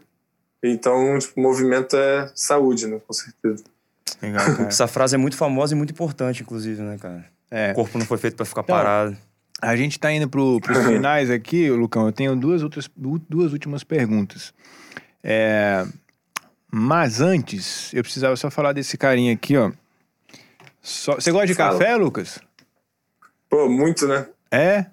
[0.63, 2.99] Então, tipo, movimento é saúde, né?
[3.05, 3.63] Com certeza.
[4.21, 4.45] Legal.
[4.67, 7.25] Essa frase é muito famosa e muito importante, inclusive, né, cara?
[7.51, 7.71] É.
[7.71, 9.17] O corpo não foi feito pra ficar Então, parado.
[9.61, 12.05] A gente tá indo pro, pros finais aqui, Lucão.
[12.05, 14.53] Eu tenho duas, outras, du- duas últimas perguntas.
[15.23, 15.85] É,
[16.75, 19.71] mas antes, eu precisava só falar desse carinha aqui, ó.
[20.81, 21.77] Só- Você gosta de Fala.
[21.77, 22.39] café, Lucas?
[23.47, 24.27] Pô, muito, né?
[24.51, 24.87] É?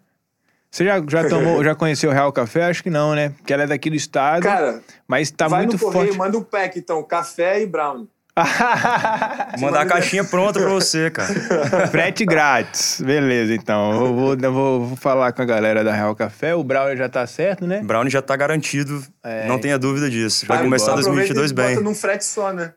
[0.71, 2.65] Você já, já tomou, já conheceu o Real Café?
[2.67, 3.31] Acho que não, né?
[3.31, 6.19] Porque ela é daqui do estado, Cara, mas tá vai muito no correio, forte.
[6.19, 8.09] manda um pack, então, café e brownie.
[9.61, 11.87] Mandar a caixinha pronta pra você, cara.
[11.89, 13.01] Frete grátis.
[13.01, 13.93] Beleza, então.
[13.93, 16.55] Eu vou, eu vou, vou falar com a galera da Real Café.
[16.55, 17.81] O Brownie já tá certo, né?
[17.83, 19.47] Brownie já tá garantido, É.
[19.47, 20.47] não tenha dúvida disso.
[20.47, 21.75] Vai começar aproveita 2022 e bem.
[21.75, 22.73] Bota num frete só, né?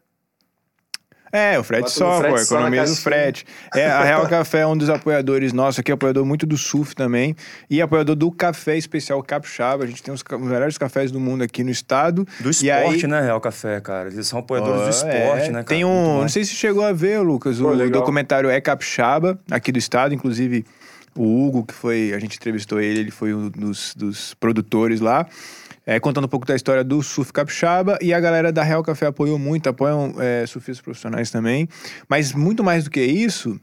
[1.34, 3.44] É, o frete só, pô, economia do frete.
[3.74, 7.36] É, a Real Café é um dos apoiadores nossos aqui, apoiador muito do surf também,
[7.68, 9.84] e apoiador do café especial Capixaba.
[9.84, 12.24] A gente tem os, melhores cafés do mundo aqui no estado.
[12.40, 14.10] Do esporte, aí- né, Real Café, cara?
[14.10, 15.48] Eles são apoiadores do Ó, esporte, é.
[15.48, 15.64] né, cara?
[15.64, 18.00] Tem um, não sei se chegou a ver, Lucas, Pô, o legal.
[18.02, 20.64] documentário É Capixaba, aqui do estado, inclusive
[21.16, 25.26] o Hugo, que foi, a gente entrevistou ele, ele foi um dos, dos produtores lá,
[25.86, 29.08] é, contando um pouco da história do surf capixaba, e a galera da Real Café
[29.08, 31.68] apoiou muito, apoiam é, surfistas profissionais também,
[32.08, 33.60] mas muito mais do que isso,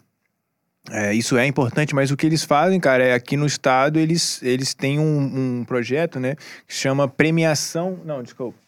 [0.90, 4.42] é, isso é importante, mas o que eles fazem, cara, é aqui no estado eles,
[4.42, 8.58] eles têm um, um projeto, né, que chama Premiação, não, desculpa,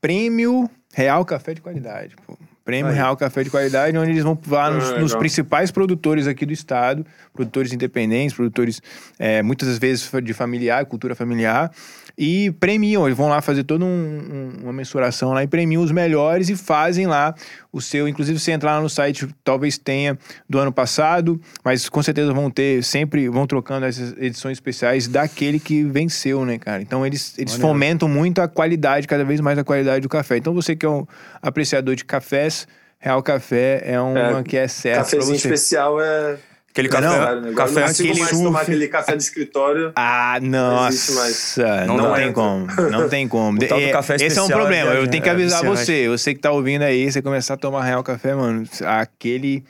[0.00, 2.36] Prêmio Real Café de Qualidade, pô.
[2.64, 2.94] Prêmio Aí.
[2.96, 5.18] Real Café de Qualidade, onde eles vão lá nos, Ah, nos legal.
[5.18, 8.80] principais produtores aqui do estado, produtores independentes, produtores
[9.18, 11.70] é, muitas vezes de familiar, cultura familiar,
[12.16, 15.90] e premiam, eles vão lá fazer toda um- um- uma mensuração lá e premiam os
[15.90, 17.34] melhores e fazem lá
[17.72, 22.02] o seu, inclusive se entrar lá no site, talvez tenha do ano passado, mas com
[22.02, 26.82] certeza vão ter, sempre vão trocando essas edições especiais daquele que venceu, né, cara?
[26.82, 30.36] Então eles, eles fomentam muito a qualidade, cada vez mais a qualidade do café.
[30.36, 31.06] Então você que é um
[31.40, 32.66] apreciador de cafés,
[32.98, 36.36] Real Café é uma É, que é certo pra Cafezinho especial é.
[36.72, 37.54] Aquele Não, café, não.
[37.54, 38.44] Café não consigo mais surf.
[38.44, 39.92] tomar aquele café do escritório.
[39.94, 41.54] Ah, Não nossa, mais.
[41.86, 42.32] não, Não tem entra.
[42.32, 43.58] como, não tem como.
[43.62, 45.60] O tal do É, café Esse é um é problema, eu tenho que é avisar
[45.60, 45.78] viciante.
[45.84, 49.62] você, você que tá ouvindo aí, você começar a tomar real café, mano, aquele,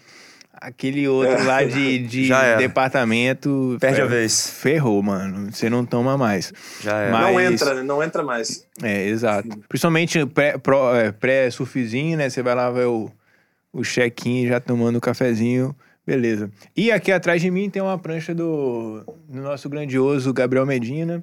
[0.52, 1.42] aquele outro É.
[1.42, 2.28] lá de, de
[2.58, 3.76] departamento...
[3.80, 4.46] Perde é, a vez.
[4.48, 6.52] Ferrou, mano, você não toma mais.
[6.80, 7.10] Já é.
[7.10, 7.82] Mas- Não entra, né?
[7.82, 8.64] Não entra mais.
[8.80, 9.48] É, exato.
[9.68, 12.30] Principalmente pré- pró- é, pré-surfzinho, né?
[12.30, 13.10] Você vai lá ver o,
[13.72, 15.74] o check-in já tomando o cafezinho.
[16.06, 16.50] Beleza.
[16.76, 21.22] E aqui atrás de mim tem uma prancha do, do nosso grandioso Gabriel Medina.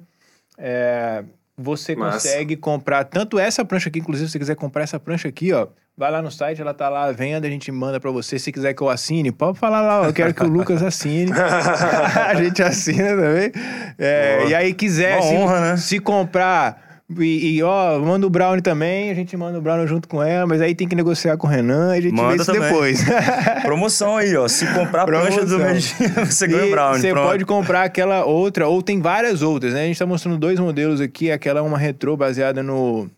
[0.56, 1.22] É,
[1.56, 2.28] você Massa.
[2.28, 5.68] consegue comprar tanto essa prancha aqui, inclusive, se você quiser comprar essa prancha aqui, ó,
[5.96, 8.38] vai lá no site, ela tá lá à venda, a gente manda pra você.
[8.38, 11.30] Se quiser que eu assine, pode falar lá, ó, eu quero que o Lucas assine.
[11.36, 13.52] a gente assina também.
[13.98, 15.76] É, e aí quiser, se, honra, né?
[15.76, 20.08] se comprar E, e, ó, manda o Brown também, a gente manda o Brown junto
[20.08, 22.36] com ela, mas aí tem que negociar com o Renan e a gente Manda vê
[22.36, 22.62] isso também.
[22.62, 23.04] depois.
[23.62, 24.46] Promoção aí, ó.
[24.46, 25.98] Se comprar a prancha do Promoção.
[25.98, 27.00] Medina, você ganha o E brownie.
[27.00, 29.82] Você pode comprar aquela outra, ou tem várias outras, né?
[29.82, 31.32] A gente tá mostrando dois modelos aqui.
[31.32, 33.10] Aquela é uma retrô baseada no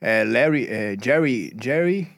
[0.00, 2.08] é, Larry, é, Jerry, Jerry...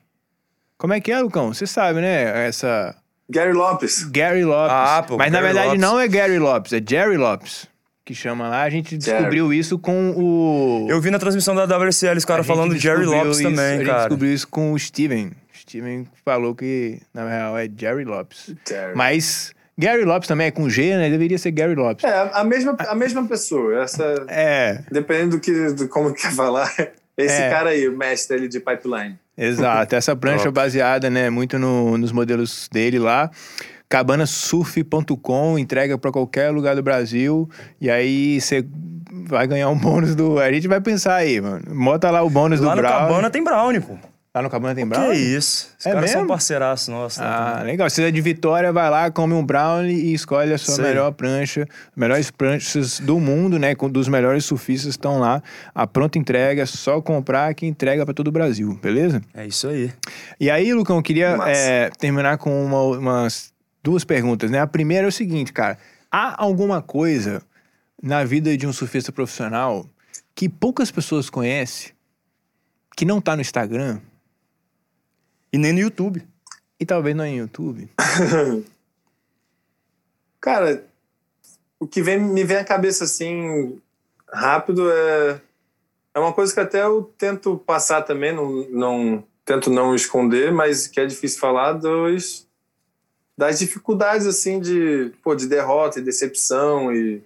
[0.76, 1.54] Como é que é, Lucão?
[1.54, 2.46] Você sabe, né?
[2.46, 2.94] Essa...
[3.30, 4.04] Gary Lopes.
[4.04, 4.70] Gary Lopes.
[4.70, 5.80] Ah, pô, Mas na Gary verdade Lopes.
[5.80, 7.66] não é Gary Lopes, é Jerry Lopes.
[8.04, 8.62] Que chama lá.
[8.62, 10.86] A gente descobriu isso com o...
[10.90, 13.76] Eu vi na transmissão da WSL os caras falando de Jerry Lopes isso- também, A
[13.78, 13.98] gente cara.
[14.00, 15.32] descobriu isso com o Steven.
[15.54, 18.54] Steven falou que, na real, é Jerry Lopes.
[18.68, 18.94] Jerry.
[18.94, 21.08] Mas Gary Lopes também é com G, né?
[21.08, 22.04] Deveria ser Gary Lopes.
[22.04, 23.82] É, a mesma, a mesma pessoa.
[23.82, 26.70] Essa, É, dependendo do que, do como quer falar.
[27.16, 27.48] Esse É.
[27.48, 29.18] cara aí, o mestre ali de pipeline.
[29.38, 29.94] exato.
[29.96, 33.30] Essa prancha baseada, né, muito no- nos modelos dele lá.
[33.88, 37.48] Cabanasurf.com, entrega pra qualquer lugar do Brasil.
[37.80, 38.64] E aí você
[39.26, 40.38] vai ganhar um bônus do.
[40.38, 41.62] A gente vai pensar aí, mano.
[41.74, 42.98] Bota lá o bônus Lá do no Brown.
[42.98, 43.94] Cabana tem brownie, pô.
[44.36, 45.12] Lá no Cabana tem Que Brown?
[45.12, 45.68] isso.
[45.78, 46.28] Os É caras são mesmo?
[46.34, 47.20] parceiraços nossos.
[47.20, 47.24] né?
[47.28, 47.88] Ah, legal.
[47.88, 50.82] Se você é de Vitória, vai lá, come um brownie e escolhe a sua aí.
[50.90, 51.68] melhor prancha.
[51.94, 53.76] Melhores pranchas do mundo, né?
[53.76, 55.40] Com dos melhores surfistas estão lá.
[55.72, 59.22] A pronta entrega, é só comprar que entrega pra todo o Brasil, beleza?
[59.32, 59.92] É isso aí.
[60.40, 63.53] E aí, Lucão, eu queria é, terminar com uma- umas
[63.84, 64.58] duas perguntas, né?
[64.60, 65.78] A primeira é o seguinte, cara.
[66.10, 67.42] Há alguma coisa
[68.02, 69.86] na vida de um surfista profissional
[70.34, 71.92] que poucas pessoas conhecem,
[72.96, 74.00] que não tá no Instagram
[75.52, 76.26] E nem no YouTube.
[76.80, 77.90] e talvez não é no YouTube?
[80.40, 80.84] Cara,
[81.78, 83.80] o que vem, me vem à cabeça assim,
[84.28, 85.40] rápido, é,
[86.14, 90.86] é uma coisa que até eu tento passar também, não, não tento não esconder, mas
[90.86, 92.46] que é difícil falar, dos,
[93.36, 97.22] das dificuldades assim de, pô, de derrota e decepção e,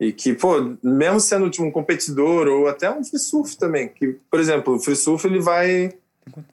[0.00, 4.16] e que, pô, mesmo sendo tipo, um competidor ou até um free surf também, que,
[4.30, 5.92] por exemplo, o free surf ele vai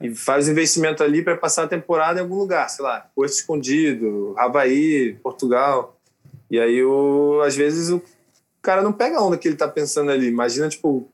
[0.00, 4.34] e faz investimento ali para passar a temporada em algum lugar, sei lá, Porto Escondido,
[4.38, 5.98] Havaí, Portugal.
[6.50, 8.02] E aí, o, às vezes, o
[8.62, 10.28] cara não pega a onda que ele tá pensando ali.
[10.28, 11.10] Imagina, tipo,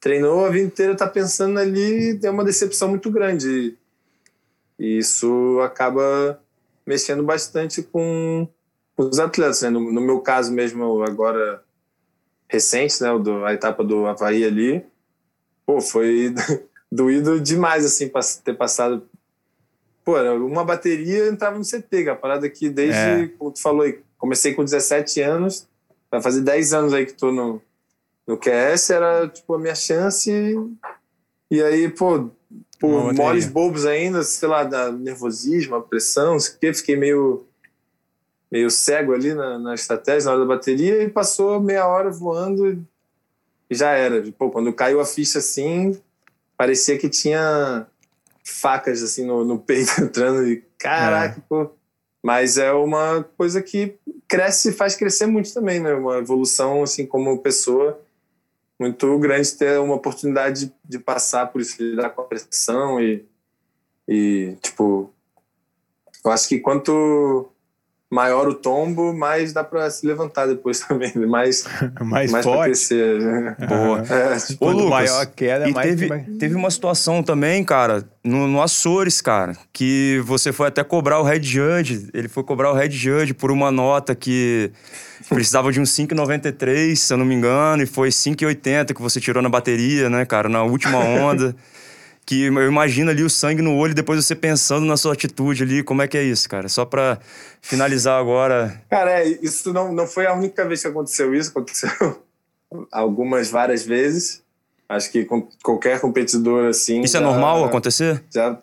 [0.00, 3.76] treinou a vida inteira, tá pensando ali, é uma decepção muito grande.
[4.78, 6.40] E isso acaba
[6.86, 8.48] mexendo bastante com
[8.96, 9.70] os atletas, né?
[9.70, 11.62] No, no meu caso mesmo, agora
[12.48, 13.08] recente, né?
[13.44, 14.84] A etapa do Havaí ali,
[15.66, 16.32] pô, foi
[16.90, 18.10] doído demais, assim,
[18.44, 19.02] ter passado.
[20.04, 22.12] Pô, uma bateria entrava no CT, cara.
[22.12, 23.28] A parada que desde, É.
[23.36, 25.66] como tu falou aí, comecei com 17 anos,
[26.10, 27.60] vai fazer 10 anos aí que tô no,
[28.26, 30.30] no QS, era tipo a minha chance.
[31.50, 32.30] E aí, pô,
[32.78, 36.96] por moles bobos ainda, sei lá, da nervosismo, a pressão, não sei o quê, fiquei
[36.96, 37.46] meio
[38.50, 42.68] meio cego ali na, na estratégia, na hora da bateria, e passou meia hora voando
[42.70, 42.78] e-
[43.70, 44.22] já era.
[44.38, 46.00] Pô, quando caiu a ficha assim,
[46.56, 47.86] parecia que tinha
[48.44, 51.70] facas assim no, no peito entrando e caraca, pô.
[52.22, 53.96] Mas é uma coisa que
[54.28, 55.92] cresce e faz crescer muito também, né?
[55.94, 58.00] Uma evolução, assim, como pessoa
[58.78, 63.24] muito grande ter uma oportunidade de, de passar por isso, lidar com a pressão e,
[64.06, 65.12] e, tipo,
[66.24, 67.50] eu acho que quanto
[68.10, 71.26] maior o tombo, mais dá pra se levantar depois também, né?
[71.26, 71.64] mais,
[72.00, 72.64] Mais, mais forte.
[72.66, 73.20] crescer.
[73.20, 73.56] né?
[73.68, 74.02] Boa.
[74.08, 78.04] É, tipo, Ô, Lucas, maior a queda, E mais teve, teve uma situação também, cara,
[78.24, 82.08] no, no Açores, cara, que você foi até cobrar o Red Judge.
[82.14, 84.70] Ele foi cobrar o Red Judge por uma nota que
[85.28, 89.42] precisava de um 5,93, se eu não me engano, e foi 5,80 que você tirou
[89.42, 91.54] na bateria, né, cara, na última onda.
[92.26, 95.82] Que eu imagino ali o sangue no olho, depois você pensando na sua atitude ali,
[95.84, 96.68] como é que é isso, cara?
[96.68, 97.18] Só pra
[97.62, 98.82] finalizar agora.
[98.90, 101.88] Cara, é, isso não, não foi a única vez que aconteceu isso, aconteceu
[102.90, 104.42] algumas, várias vezes.
[104.88, 107.00] Acho que com qualquer competidor assim.
[107.00, 108.22] Isso é já- normal acontecer?
[108.32, 108.58] Já,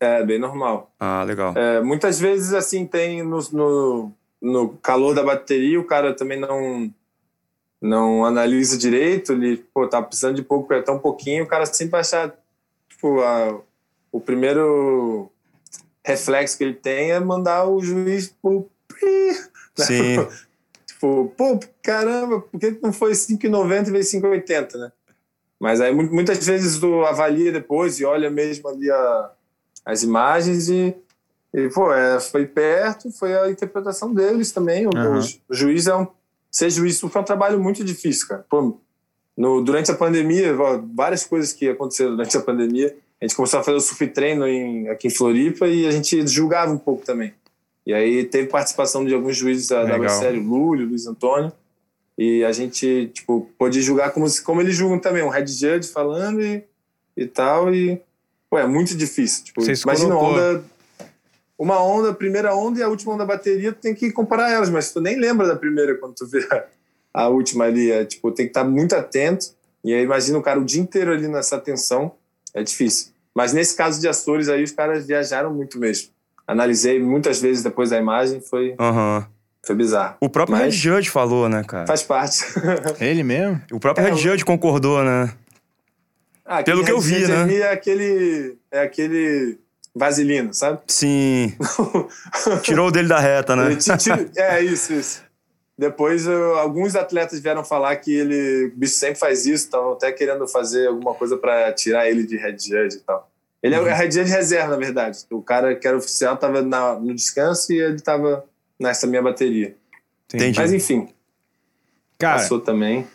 [0.00, 0.90] é bem normal.
[0.98, 1.54] Ah, legal.
[1.56, 6.90] É, muitas vezes, assim, tem no, no, no calor da bateria, o cara também não,
[7.80, 11.92] não analisa direito, ele, pô, tá precisando de pouco, é tão pouquinho, o cara sempre
[11.92, 12.34] vai achar,
[13.06, 13.60] tipo, a,
[14.12, 15.30] o primeiro
[16.04, 18.68] reflexo que ele tem é mandar o juiz pro...
[19.76, 20.16] Sim.
[20.86, 24.92] Tipo, pô, caramba, por que não foi 5,90 e veio 5,80, né?
[25.60, 29.30] Mas aí mu- muitas vezes tu avalia depois e olha mesmo ali a,
[29.84, 30.96] as imagens e,
[31.52, 34.86] e pô, é, foi perto, foi a interpretação deles também.
[34.86, 35.18] O, Aham.
[35.18, 36.06] o ju- o juiz é um.
[36.50, 38.46] Ser juiz foi um trabalho muito difícil, cara.
[38.48, 38.80] Pô,
[39.36, 40.56] no, durante a pandemia,
[40.94, 42.96] várias coisas que aconteceram durante a pandemia.
[43.20, 46.26] A gente começou a fazer o surf treino em, aqui em Floripa e a gente
[46.26, 47.34] julgava um pouco também.
[47.86, 50.20] E aí teve participação de alguns juízes da Legal.
[50.20, 51.52] O Lúlio, Luiz Antônio.
[52.18, 56.40] E a gente, tipo, pôde julgar como, como eles julgam também, um head judge falando
[56.42, 56.64] e,
[57.16, 57.72] e tal.
[57.74, 58.00] E,
[58.48, 59.44] pô, é muito difícil.
[59.44, 60.40] Tipo, Você imagina uma colocou.
[60.40, 60.64] onda,
[61.58, 64.50] uma onda, a primeira onda e a última onda da bateria, tu tem que comparar
[64.50, 66.64] elas, mas tu nem lembra da primeira quando tu vê a,
[67.16, 67.90] a última ali.
[67.90, 69.46] É, tipo, tem que estar muito atento.
[69.84, 72.12] E aí imagina o cara o dia inteiro ali nessa tensão.
[72.52, 73.08] É difícil.
[73.34, 76.08] Mas nesse caso de Açores aí, os caras viajaram muito mesmo.
[76.46, 79.26] Analisei muitas vezes depois da imagem, foi, Aham.
[79.64, 80.16] foi bizarro.
[80.20, 81.86] O próprio Mas- Red Judge falou, né, cara?
[81.86, 82.44] Faz parte.
[83.00, 83.60] Ele mesmo?
[83.72, 85.32] O próprio É, Red o- Judge concordou, né?
[86.44, 87.42] Ah, Pelo que eu vi, né?
[87.42, 89.58] ali É aquele, é aquele
[89.94, 90.78] vaselino, sabe?
[90.86, 91.52] Sim.
[92.62, 93.66] Tirou o dele da reta, né?
[93.66, 95.22] Ele te tira- é, isso, isso.
[95.78, 100.10] Depois, eu- alguns atletas vieram falar que ele, o bicho sempre faz isso, estavam até
[100.10, 103.30] querendo fazer alguma coisa para tirar ele de Red Judge e tal.
[103.62, 105.18] Ele é o Red Judge reserva, na verdade.
[105.30, 108.44] O cara que era oficial estava no descanso e ele estava
[108.78, 109.76] nessa minha bateria.
[110.32, 110.58] Entendi.
[110.58, 111.08] Mas enfim,
[112.18, 113.06] Cara, passou também.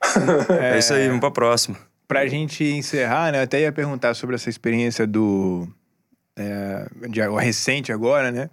[0.60, 1.76] É isso aí, vamos pra próxima.
[2.08, 3.38] pra gente encerrar, né?
[3.38, 5.68] Eu até ia perguntar sobre essa experiência do.
[6.36, 8.48] É, de, o recente agora, né?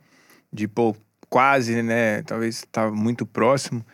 [0.52, 0.96] De, pô,
[1.30, 2.22] quase, né?
[2.24, 3.86] Talvez estava muito próximo,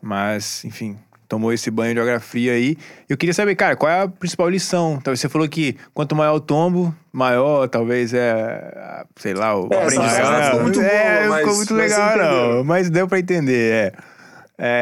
[0.00, 2.76] mas, enfim, tomou esse banho de geografia aí.
[3.08, 5.00] Eu queria saber, cara, qual é a principal lição?
[5.02, 9.76] Talvez você falou que quanto maior o tombo, maior talvez é, sei lá, o É,
[9.84, 10.44] aprendizado.
[10.46, 12.64] ficou muito boa, é, mas- ficou muito legal, não.
[12.64, 13.92] Mas deu pra entender, é.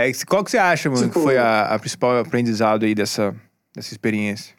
[0.09, 3.35] É, qual que você acha, mano, que Tipo- foi a, a principal aprendizado aí dessa,
[3.75, 4.55] dessa experiência?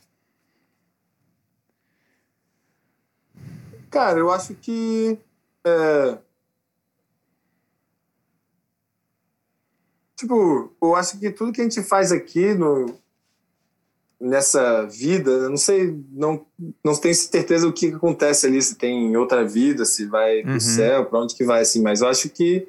[3.89, 5.17] Cara, eu acho que.
[5.65, 6.17] é,
[10.21, 12.93] Tipo, eu acho que tudo que a gente faz aqui no...
[14.19, 16.45] nessa vida, eu não sei, não,
[16.83, 20.59] não tenho certeza o que acontece ali, se tem outra vida, se vai pro Uhum.
[20.59, 22.67] céu, pra onde que vai, assim, mas eu acho que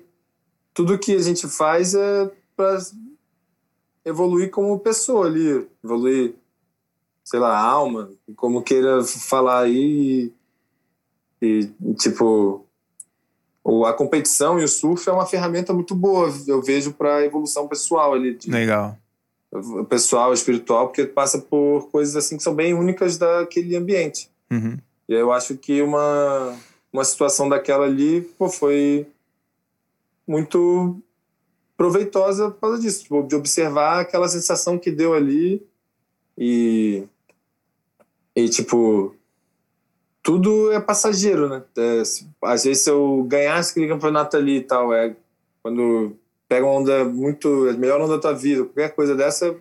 [0.73, 2.79] tudo que a gente faz é pra
[4.03, 6.35] evoluir como pessoa ali, evoluir,
[7.23, 10.33] sei lá, a alma, como queira falar aí.
[11.43, 12.65] E, e, tipo,
[13.65, 17.69] o, a competição e o surf é uma ferramenta muito boa, eu vejo, para evolução
[17.69, 18.97] pessoal ali, de, Legal.
[19.89, 24.29] pessoal, espiritual, porque passa por coisas assim que são bem únicas daquele ambiente.
[24.51, 24.79] Uhum.
[25.09, 26.57] E eu acho que uma,
[26.93, 29.07] uma situação daquela ali pô, foi
[30.27, 31.01] muito
[31.77, 35.65] proveitosa por causa disso, tipo, de observar aquela sensação que deu ali
[36.37, 37.05] e,
[38.35, 39.15] e tipo,
[40.23, 41.63] tudo é passageiro, né?
[41.77, 45.15] É, se- às vezes se eu ganhasse aquele campeonato ali e tal, é
[45.63, 46.17] quando
[46.49, 49.57] pega uma onda muito, a melhor onda da tua vida, qualquer coisa dessa,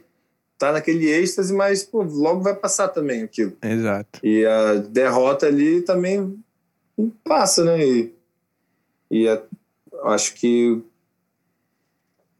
[0.57, 3.53] tá naquele êxtase, mas pô, logo vai passar também aquilo.
[3.62, 4.20] Exato.
[4.24, 6.38] E a derrota ali também
[7.24, 7.84] passa, né?
[7.84, 8.14] E,
[9.09, 9.41] e a-
[10.03, 10.82] acho que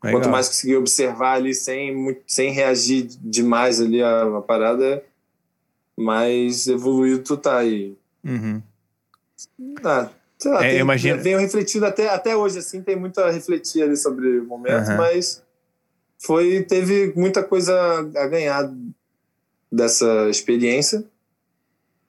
[0.04, 0.20] Legal.
[0.20, 5.04] quanto mais conseguir observar ali sem, sem reagir demais ali a, a parada,
[5.98, 7.64] mais evoluído tu tá.
[7.64, 8.62] E, Uhum.
[9.84, 13.20] ah, sei lá, É, tem, eu imagino- venho refletindo até, até hoje, assim, tem muito
[13.20, 14.98] a refletir ali sobre o momento, Aham.
[14.98, 15.44] mas
[16.20, 17.74] foi, teve muita coisa
[18.16, 18.72] a ganhar
[19.72, 21.04] dessa experiência.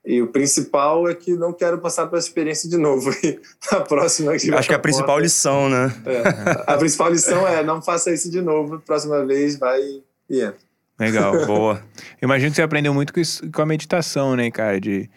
[0.05, 3.09] E o principal é que não quero passar por essa experiência de novo.
[3.23, 3.39] E
[3.71, 5.93] na próxima que Acho que é a principal porta- lição, né?
[6.05, 8.79] é, a principal lição é não faça isso de novo.
[8.81, 9.79] Próxima vez vai
[10.29, 10.57] e entra.
[10.99, 11.33] Legal.
[11.47, 11.81] Boa.
[12.21, 14.77] Imagino que você aprendeu muito com, isso- com a meditação, né, cara?
[14.79, 15.09] De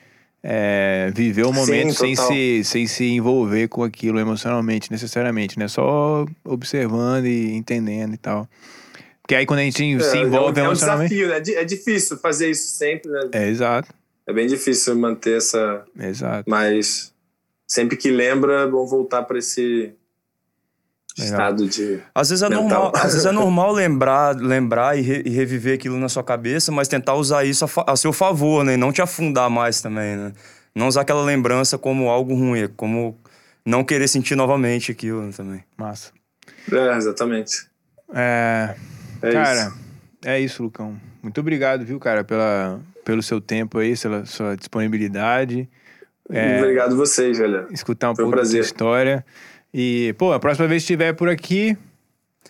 [0.42, 5.66] é, viver o momento Sim, sem, se, sem se envolver com aquilo emocionalmente, necessariamente, né?
[5.68, 8.48] Só observando e entendendo e tal.
[9.22, 11.14] Porque aí quando a gente se é, envolve é um, é um emocionalmente.
[11.14, 11.58] desafio, né?
[11.58, 13.28] É É difícil fazer isso sempre, né?
[13.32, 13.92] É, exato,
[14.26, 15.84] É bem difícil manter essa.
[15.98, 16.48] exato.
[16.48, 17.12] Mas
[17.66, 19.92] sempre que lembra, é bom voltar para esse.
[21.24, 22.00] Estado de.
[22.14, 25.98] Às vezes é normal, às vezes é normal lembrar, lembrar e, re- e reviver aquilo
[25.98, 28.74] na sua cabeça, mas tentar usar isso a, a seu favor, né?
[28.74, 30.32] E não te afundar mais também, né?
[30.74, 33.18] Não usar aquela lembrança como algo ruim, como
[33.64, 35.64] não querer sentir novamente aquilo também.
[35.76, 36.10] Massa.
[36.70, 37.66] É, exatamente.
[38.14, 38.74] É,
[39.22, 39.78] É cara, isso.
[40.24, 40.96] é isso, Lucão.
[41.22, 45.68] Muito obrigado, viu, cara, pela, pelo seu tempo aí, pela sua disponibilidade.
[46.30, 47.66] É, Obrigado a vocês, galera.
[47.70, 48.60] escutar um Foi um pouco da sua prazer.
[48.64, 49.24] história.
[49.78, 51.76] E, pô, a próxima vez que estiver por aqui,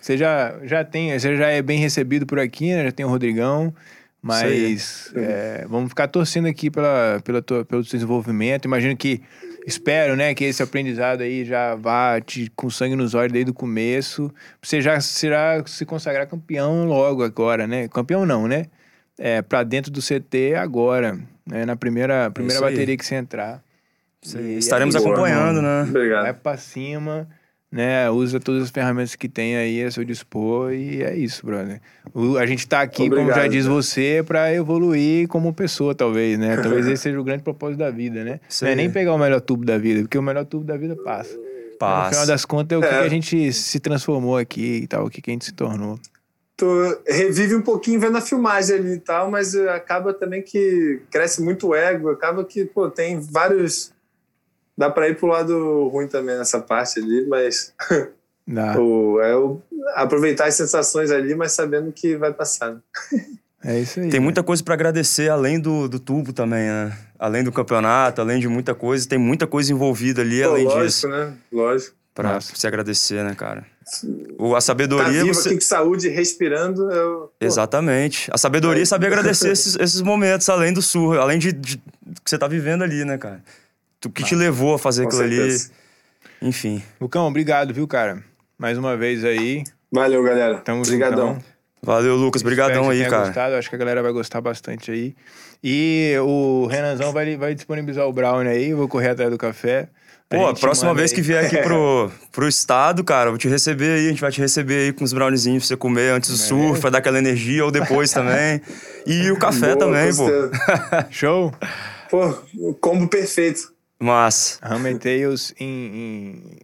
[0.00, 2.84] você já, já tem, você já é bem recebido por aqui, né?
[2.84, 3.74] Já tem o Rodrigão.
[4.22, 8.66] Mas é, vamos ficar torcendo aqui pela, pela tua, pelo desenvolvimento.
[8.66, 9.20] Imagino que,
[9.66, 13.54] espero, né, que esse aprendizado aí já vá te, com sangue nos olhos desde o
[13.54, 14.32] começo.
[14.62, 17.88] Você já será se consagrar campeão logo agora, né?
[17.88, 18.66] Campeão não, né?
[19.18, 21.64] É, pra dentro do CT agora, né?
[21.64, 23.64] Na primeira, primeira bateria que você entrar.
[24.34, 25.82] E é Estaremos isso, acompanhando, né?
[25.88, 26.22] Obrigado.
[26.22, 27.28] Vai pra cima,
[27.70, 28.08] né?
[28.10, 31.80] Usa todas as ferramentas que tem aí a seu dispor e é isso, brother.
[32.14, 33.74] O, a gente tá aqui, como já Obrigado, diz cara.
[33.74, 36.56] você, pra evoluir como pessoa, talvez, né?
[36.56, 38.40] Talvez esse seja o grande propósito da vida, né?
[38.62, 40.96] Não é nem pegar o melhor tubo da vida, porque o melhor tubo da vida
[40.96, 41.36] passa.
[41.36, 42.10] No Passa.
[42.12, 42.98] final das contas, é o que, É.
[43.00, 45.98] que a gente se transformou aqui e tal, o que, que a gente se tornou.
[46.56, 46.66] Tu
[47.06, 51.42] revive um pouquinho vendo a filmagem ali e tal, mas eh, acaba também que cresce
[51.42, 53.92] muito o ego, acaba que, pô, tem vários.
[54.76, 57.72] Dá pra ir pro lado ruim também nessa parte ali, mas
[58.46, 58.78] Dá.
[58.78, 59.60] o, é o,
[59.94, 62.72] aproveitar as sensações ali, mas sabendo que vai passar.
[62.74, 62.80] né?
[63.64, 64.08] É isso aí.
[64.10, 66.96] Tem muita coisa pra agradecer além do, do tubo também, né?
[67.18, 69.08] Além do campeonato, além de muita coisa.
[69.08, 71.08] Tem muita coisa envolvida ali, Pô, além lógico, disso.
[71.08, 71.32] né?
[71.50, 71.96] Lógico.
[72.14, 72.54] Pra Nossa.
[72.54, 73.66] se agradecer, né, cara?
[74.38, 75.22] O, a Tá sabedoria.
[75.22, 75.48] vivo você...
[75.48, 76.90] aqui com saúde, respirando.
[76.90, 78.30] Eu, pô, Exatamente.
[78.32, 82.30] A sabedoria é saber agradecer esses, esses momentos, além do surro, além de, de- que
[82.30, 83.42] você tá vivendo ali, né, cara?
[84.04, 85.36] O que te levou a fazer aquilo ali.
[85.36, 85.70] certeza.
[86.42, 86.82] Enfim.
[87.00, 88.22] Lucão, obrigado, viu, cara?
[88.58, 89.64] Mais uma vez aí.
[89.92, 90.58] Valeu, galera.
[90.58, 91.28] Tamo Obrigadão.
[91.34, 91.44] juntão.
[91.82, 92.42] Valeu, Lucas.
[92.42, 93.26] Obrigadão aí, cara.
[93.26, 93.54] Gostado.
[93.54, 95.14] Acho que a galera vai gostar bastante aí.
[95.62, 98.74] E o Renanzão vai, vai disponibilizar o Brownie aí.
[98.74, 99.88] Vou correr atrás do café.
[100.28, 101.14] Pô, a próxima vez aí.
[101.16, 104.06] que vier aqui pro, pro estado, cara, eu vou te receber aí.
[104.06, 106.80] A gente vai te receber aí com os browniezinhos pra você comer antes do surf,
[106.80, 108.60] pra dar aquela energia, ou depois também.
[109.06, 110.28] E o café Boa, também, com pô.
[110.28, 111.06] certeza.
[111.10, 111.54] Show?
[112.10, 113.72] Pô, o combo perfeito.
[113.98, 114.58] Massa.
[114.62, 115.66] Ramen Tales em,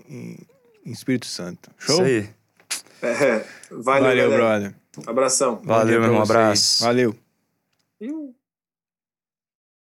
[0.08, 0.38] em,
[0.84, 1.70] em- Espírito Santo.
[1.78, 1.94] Show?
[1.94, 2.30] Isso aí.
[3.02, 4.74] É, valeu, Valeu, brother.
[5.06, 5.60] Abração.
[5.64, 6.26] Valeu, dia meu irmão.
[6.26, 6.30] vocês.
[6.36, 6.84] Abraço.
[6.84, 7.14] Valeu.
[8.00, 8.34] Iu.